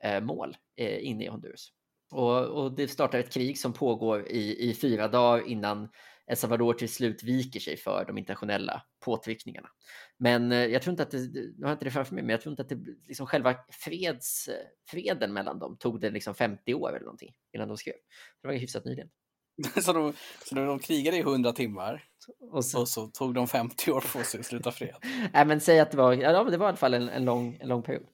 eh, 0.04 0.22
mål 0.22 0.58
eh, 0.76 1.08
inne 1.08 1.24
i 1.24 1.28
Honduras. 1.28 1.70
Och, 2.12 2.46
och, 2.46 2.76
det 2.76 2.88
startar 2.88 3.20
ett 3.20 3.34
krig 3.34 3.60
som 3.60 3.74
pågår 3.74 4.28
i, 4.28 4.70
i 4.70 4.74
fyra 4.74 5.08
dagar 5.08 5.48
innan 5.48 5.90
El 6.28 6.38
Salvador 6.38 6.74
till 6.74 6.90
slut 6.90 7.24
viker 7.24 7.60
sig 7.60 7.78
för 7.78 8.06
de 8.08 8.18
internationella 8.18 8.82
påtryckningarna. 9.06 9.70
Men 10.18 10.52
eh, 10.52 10.66
jag 10.66 10.82
tror 10.82 10.92
inte 10.92 11.04
att 11.04 11.12
det, 11.12 11.18
nu 11.34 11.56
har 11.62 11.70
jag 11.70 11.76
inte 11.76 11.86
det 11.86 11.92
framför 11.92 12.16
mig, 12.16 12.24
men 12.24 12.30
jag 12.30 12.42
tror 12.42 12.52
inte 12.54 12.62
att 12.62 12.70
det, 12.70 12.80
liksom 13.08 13.28
själva 13.28 13.56
freds, 13.70 14.50
freden 14.90 15.34
mellan 15.34 15.60
dem 15.60 15.78
tog 15.78 16.02
det 16.02 16.10
liksom 16.10 16.36
50 16.36 16.74
år 16.74 16.90
eller 16.90 17.06
någonting 17.06 17.34
innan 17.54 17.68
de 17.68 17.78
skrev. 17.78 17.96
Det 18.42 18.48
var 18.48 18.56
hyfsat 18.56 18.86
nyligen. 18.86 19.10
så, 19.82 19.94
de, 19.94 20.14
så 20.46 20.56
de 20.56 20.80
krigade 20.80 21.18
i 21.18 21.20
100 21.20 21.54
timmar 21.54 22.04
och 22.52 22.66
så, 22.66 22.82
och 22.82 22.88
så, 22.88 23.08
tog 23.08 23.34
de 23.34 23.48
50 23.48 23.92
år 23.92 24.04
på 24.14 24.24
sig 24.24 24.40
att 24.40 24.46
sluta 24.46 24.72
fred? 24.72 24.96
Nej, 25.34 25.46
men 25.46 25.62
säg 25.62 25.80
att 25.80 25.92
det 25.92 25.98
var, 25.98 26.14
ja, 26.14 26.44
det 26.44 26.58
var 26.58 26.66
i 26.66 26.70
alla 26.70 26.78
fall 26.78 26.94
en, 26.94 27.10
en, 27.10 27.26
lång, 27.26 27.58
en 27.62 27.68
lång 27.68 27.84
period. 27.84 28.08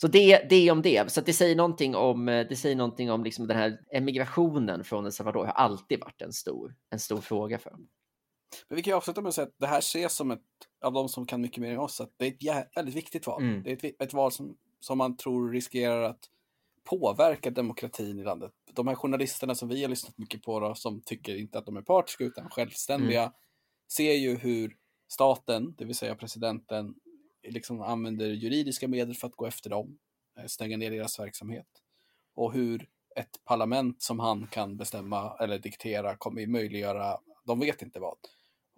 Så 0.00 0.06
det, 0.06 0.46
det 0.50 0.70
om 0.70 0.82
det. 0.82 1.12
Så 1.12 1.20
det 1.20 1.32
säger 1.32 1.56
någonting 1.56 1.96
om, 1.96 2.26
det 2.26 2.56
säger 2.56 2.76
någonting 2.76 3.10
om 3.10 3.24
liksom 3.24 3.46
den 3.46 3.56
här 3.56 3.80
emigrationen 3.92 4.84
från 4.84 5.06
El 5.06 5.12
Salvador 5.12 5.44
har 5.44 5.52
alltid 5.52 6.00
varit 6.00 6.22
en 6.22 6.32
stor, 6.32 6.74
en 6.90 6.98
stor 6.98 7.20
fråga 7.20 7.58
för 7.58 7.70
dem. 7.70 7.88
Men 8.68 8.76
vi 8.76 8.82
kan 8.82 8.90
ju 8.90 8.96
avsluta 8.96 9.20
med 9.20 9.28
att 9.28 9.34
säga 9.34 9.46
att 9.46 9.58
det 9.58 9.66
här 9.66 9.78
ses 9.78 10.14
som 10.14 10.30
ett, 10.30 10.42
av 10.84 10.92
de 10.92 11.08
som 11.08 11.26
kan 11.26 11.40
mycket 11.40 11.58
mer 11.58 11.72
än 11.72 11.78
oss, 11.78 12.00
att 12.00 12.12
det 12.16 12.26
är 12.26 12.60
ett 12.60 12.76
väldigt 12.76 12.94
viktigt 12.94 13.26
val. 13.26 13.42
Mm. 13.42 13.62
Det 13.62 13.70
är 13.70 13.86
ett, 13.86 14.02
ett 14.02 14.12
val 14.12 14.32
som, 14.32 14.56
som 14.80 14.98
man 14.98 15.16
tror 15.16 15.50
riskerar 15.50 16.02
att 16.02 16.20
påverka 16.84 17.50
demokratin 17.50 18.18
i 18.18 18.24
landet. 18.24 18.52
De 18.72 18.88
här 18.88 18.94
journalisterna 18.94 19.54
som 19.54 19.68
vi 19.68 19.82
har 19.82 19.88
lyssnat 19.88 20.18
mycket 20.18 20.42
på, 20.42 20.60
då, 20.60 20.74
som 20.74 21.00
tycker 21.00 21.36
inte 21.36 21.58
att 21.58 21.66
de 21.66 21.76
är 21.76 21.82
partiska 21.82 22.24
utan 22.24 22.50
självständiga, 22.50 23.22
mm. 23.22 23.32
ser 23.92 24.12
ju 24.12 24.36
hur 24.36 24.76
staten, 25.08 25.74
det 25.78 25.84
vill 25.84 25.94
säga 25.94 26.14
presidenten, 26.14 26.94
liksom 27.48 27.82
använder 27.82 28.26
juridiska 28.26 28.88
medel 28.88 29.14
för 29.14 29.26
att 29.26 29.36
gå 29.36 29.46
efter 29.46 29.70
dem, 29.70 29.98
eh, 30.38 30.46
stänga 30.46 30.76
ner 30.76 30.90
deras 30.90 31.18
verksamhet. 31.18 31.68
Och 32.34 32.52
hur 32.52 32.88
ett 33.16 33.44
parlament 33.44 34.02
som 34.02 34.18
han 34.18 34.46
kan 34.46 34.76
bestämma 34.76 35.36
eller 35.40 35.58
diktera 35.58 36.16
kommer 36.16 36.46
möjliggöra, 36.46 37.18
de 37.44 37.60
vet 37.60 37.82
inte 37.82 38.00
vad. 38.00 38.18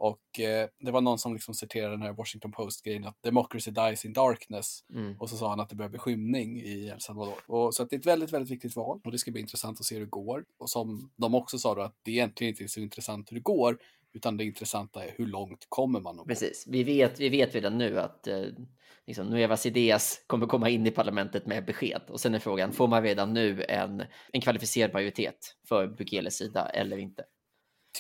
Och 0.01 0.41
eh, 0.41 0.69
det 0.79 0.91
var 0.91 1.01
någon 1.01 1.19
som 1.19 1.33
liksom 1.33 1.55
citerade 1.55 1.93
den 1.93 2.03
här 2.03 2.13
Washington 2.13 2.53
Post-grejen 2.53 3.05
att 3.05 3.23
democracy 3.23 3.71
dies 3.71 4.05
in 4.05 4.13
darkness. 4.13 4.85
Mm. 4.95 5.17
Och 5.19 5.31
så 5.31 5.37
sa 5.37 5.51
han 5.51 5.61
att 5.61 5.69
det 5.69 5.75
börjar 5.75 5.91
bli 5.91 5.99
skymning 5.99 6.61
i 6.61 6.87
El 6.87 7.01
Salvador. 7.01 7.35
Och, 7.47 7.75
så 7.75 7.83
att 7.83 7.91
det 7.91 7.97
är 7.97 7.99
ett 7.99 8.07
väldigt, 8.07 8.33
väldigt 8.33 8.51
viktigt 8.51 8.77
val 8.77 9.01
och 9.05 9.13
det 9.13 9.19
ska 9.19 9.31
bli 9.31 9.41
intressant 9.41 9.81
att 9.81 9.87
se 9.87 9.95
hur 9.95 10.01
det 10.01 10.11
går. 10.11 10.45
Och 10.59 10.71
som 10.71 11.11
de 11.17 11.35
också 11.35 11.59
sa 11.59 11.75
då 11.75 11.83
att 11.83 11.95
det 12.03 12.11
egentligen 12.11 12.51
inte 12.51 12.65
är 12.65 12.69
så 12.69 12.81
intressant 12.81 13.31
hur 13.31 13.37
det 13.37 13.43
går, 13.43 13.79
Utan 14.13 14.37
det 14.37 14.45
intressanta 14.45 15.05
är 15.05 15.15
hur 15.17 15.27
långt 15.27 15.67
kommer 15.69 16.01
man? 16.01 16.25
Precis, 16.27 16.65
vi 16.69 16.85
vet, 16.85 17.21
vi 17.21 17.29
vet 17.29 17.55
redan 17.55 17.79
nu 17.79 18.01
att 18.01 18.27
eh, 18.27 18.43
liksom, 19.07 19.27
Nuevas 19.27 19.67
Ideas 19.67 20.25
kommer 20.27 20.47
komma 20.47 20.69
in 20.69 20.87
i 20.87 20.91
parlamentet 20.91 21.47
med 21.47 21.65
besked. 21.65 22.03
Och 22.09 22.21
sen 22.21 22.35
är 22.35 22.39
frågan, 22.39 22.73
får 22.73 22.89
man 22.89 23.03
redan 23.03 23.33
nu 23.33 23.65
en, 23.65 24.03
en 24.33 24.41
kvalificerad 24.41 24.93
majoritet 24.93 25.57
för 25.69 25.87
Bukeles 25.87 26.37
sida 26.37 26.69
eller 26.69 26.97
inte? 26.99 27.25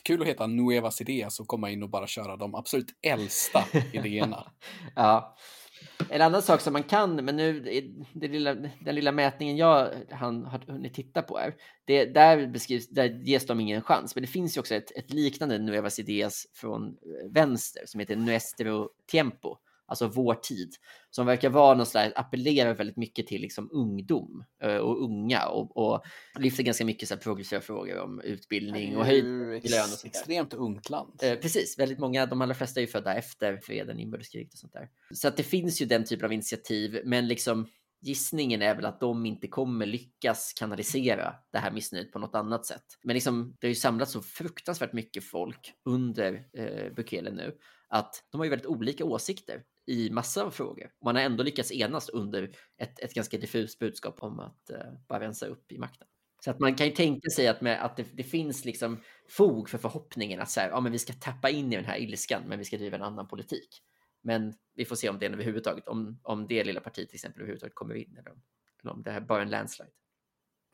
Kul 0.04 0.22
att 0.22 0.28
heta 0.28 0.46
Nuevas 0.46 1.00
Ideas 1.00 1.40
och 1.40 1.48
komma 1.48 1.70
in 1.70 1.82
och 1.82 1.90
bara 1.90 2.06
köra 2.06 2.36
de 2.36 2.54
absolut 2.54 2.98
äldsta 3.02 3.64
idéerna. 3.92 4.52
ja. 4.96 5.36
En 6.10 6.22
annan 6.22 6.42
sak 6.42 6.60
som 6.60 6.72
man 6.72 6.82
kan, 6.82 7.24
men 7.24 7.36
nu 7.36 7.62
lilla, 8.14 8.54
den 8.54 8.94
lilla 8.94 9.12
mätningen 9.12 9.56
jag 9.56 9.90
han 10.10 10.44
har 10.44 10.72
hunnit 10.72 10.94
titta 10.94 11.22
på 11.22 11.38
är, 11.38 11.54
det, 11.84 12.04
där, 12.04 12.46
beskrivs, 12.46 12.88
där 12.88 13.04
ges 13.04 13.46
de 13.46 13.60
ingen 13.60 13.82
chans. 13.82 14.14
Men 14.14 14.22
det 14.22 14.28
finns 14.28 14.56
ju 14.56 14.60
också 14.60 14.74
ett, 14.74 14.96
ett 14.96 15.12
liknande 15.12 15.58
Nuevas 15.58 15.98
Ideas 15.98 16.46
från 16.54 16.86
eh, 16.88 17.32
vänster 17.32 17.82
som 17.86 18.00
heter 18.00 18.16
Nuestro 18.16 18.88
Tiempo 19.10 19.56
alltså 19.90 20.06
vår 20.06 20.34
tid, 20.34 20.74
som 21.10 21.26
verkar 21.26 21.50
vara 21.50 21.74
någon 21.74 21.86
slags, 21.86 22.12
appellerar 22.16 22.74
väldigt 22.74 22.96
mycket 22.96 23.26
till 23.26 23.40
liksom 23.40 23.68
ungdom 23.72 24.44
uh, 24.64 24.76
och 24.76 25.04
unga 25.04 25.46
och, 25.46 25.76
och 25.76 26.02
lyfter 26.38 26.62
ganska 26.62 26.84
mycket 26.84 27.08
så 27.08 27.16
progressiva 27.16 27.60
frågor 27.60 27.98
om 27.98 28.20
utbildning 28.20 28.96
och 28.96 29.04
höjd 29.04 29.24
lön. 29.24 29.88
Och 29.92 30.06
extremt 30.06 30.54
ungt 30.54 30.90
land. 30.90 31.20
Uh, 31.24 31.34
precis, 31.34 31.78
väldigt 31.78 31.98
många, 31.98 32.26
de 32.26 32.40
allra 32.40 32.54
flesta 32.54 32.80
är 32.80 32.82
ju 32.82 32.86
födda 32.86 33.14
efter 33.14 33.56
freden, 33.56 34.00
inbördeskriget 34.00 34.52
och 34.52 34.58
sånt 34.58 34.72
där. 34.72 34.88
Så 35.14 35.28
att 35.28 35.36
det 35.36 35.42
finns 35.42 35.82
ju 35.82 35.86
den 35.86 36.04
typen 36.04 36.24
av 36.24 36.32
initiativ, 36.32 37.00
men 37.04 37.28
liksom 37.28 37.68
gissningen 38.02 38.62
är 38.62 38.74
väl 38.74 38.86
att 38.86 39.00
de 39.00 39.26
inte 39.26 39.48
kommer 39.48 39.86
lyckas 39.86 40.52
kanalisera 40.52 41.34
det 41.52 41.58
här 41.58 41.70
missnöjet 41.70 42.12
på 42.12 42.18
något 42.18 42.34
annat 42.34 42.66
sätt. 42.66 42.84
Men 43.02 43.14
liksom, 43.14 43.56
det 43.60 43.66
har 43.66 43.68
ju 43.68 43.74
samlats 43.74 44.12
så 44.12 44.22
fruktansvärt 44.22 44.92
mycket 44.92 45.24
folk 45.24 45.72
under 45.84 46.44
eh, 46.52 46.92
Bukele 46.94 47.30
nu 47.30 47.56
att 47.90 48.24
de 48.30 48.38
har 48.38 48.44
ju 48.44 48.50
väldigt 48.50 48.66
olika 48.66 49.04
åsikter 49.04 49.62
i 49.90 50.10
massa 50.10 50.44
av 50.44 50.50
frågor. 50.50 50.90
Man 51.04 51.16
har 51.16 51.22
ändå 51.22 51.42
lyckats 51.44 51.72
enas 51.72 52.08
under 52.08 52.50
ett, 52.76 53.00
ett 53.00 53.14
ganska 53.14 53.38
diffust 53.38 53.78
budskap 53.78 54.22
om 54.22 54.40
att 54.40 54.70
eh, 54.70 54.92
bara 55.08 55.20
rensa 55.20 55.46
upp 55.46 55.72
i 55.72 55.78
makten. 55.78 56.06
Så 56.44 56.50
att 56.50 56.60
man 56.60 56.74
kan 56.74 56.86
ju 56.86 56.92
tänka 56.92 57.30
sig 57.30 57.48
att, 57.48 57.60
med, 57.60 57.84
att 57.84 57.96
det, 57.96 58.06
det, 58.12 58.22
finns 58.22 58.64
liksom 58.64 59.00
fog 59.28 59.68
för 59.68 59.78
förhoppningen 59.78 60.40
att 60.40 60.50
så 60.50 60.60
här, 60.60 60.68
ja, 60.68 60.80
men 60.80 60.92
vi 60.92 60.98
ska 60.98 61.12
tappa 61.12 61.50
in 61.50 61.72
i 61.72 61.76
den 61.76 61.84
här 61.84 61.98
ilskan, 61.98 62.42
men 62.46 62.58
vi 62.58 62.64
ska 62.64 62.76
driva 62.76 62.96
en 62.96 63.02
annan 63.02 63.28
politik. 63.28 63.82
Men 64.22 64.54
vi 64.74 64.84
får 64.84 64.96
se 64.96 65.08
om 65.08 65.18
det 65.18 65.26
överhuvudtaget, 65.26 65.88
om, 65.88 66.20
om 66.22 66.46
det 66.46 66.64
lilla 66.64 66.80
partiet 66.80 67.08
till 67.08 67.16
exempel 67.16 67.40
överhuvudtaget 67.40 67.74
kommer 67.74 67.94
in 67.94 68.16
eller 68.18 68.30
om, 68.30 68.42
eller 68.82 68.92
om 68.92 69.02
det 69.02 69.10
här 69.10 69.20
bara 69.20 69.38
är 69.38 69.42
en 69.42 69.50
landslide. 69.50 69.90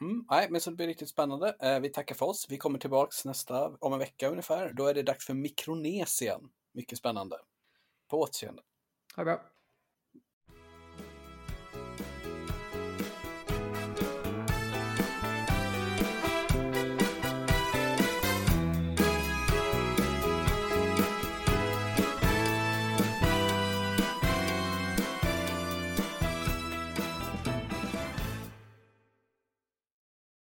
Mm, 0.01 0.25
nej, 0.31 0.47
men 0.51 0.61
så 0.61 0.71
det 0.71 0.77
blir 0.77 0.87
riktigt 0.87 1.09
spännande. 1.09 1.57
Eh, 1.61 1.81
vi 1.81 1.89
tackar 1.89 2.15
för 2.15 2.27
oss. 2.27 2.47
Vi 2.49 2.59
kommer 2.59 2.79
tillbaks 2.79 3.25
nästa, 3.25 3.69
om 3.69 3.93
en 3.93 3.99
vecka 3.99 4.29
ungefär. 4.29 4.73
Då 4.73 4.87
är 4.87 4.95
det 4.95 5.03
dags 5.03 5.27
för 5.27 5.35
Mikronesien. 5.35 6.41
Mycket 6.73 6.99
spännande. 6.99 7.37
På 8.11 8.21
återseende. 8.21 8.63
Ha 9.17 9.25
det 9.25 9.25
bra. 9.25 9.56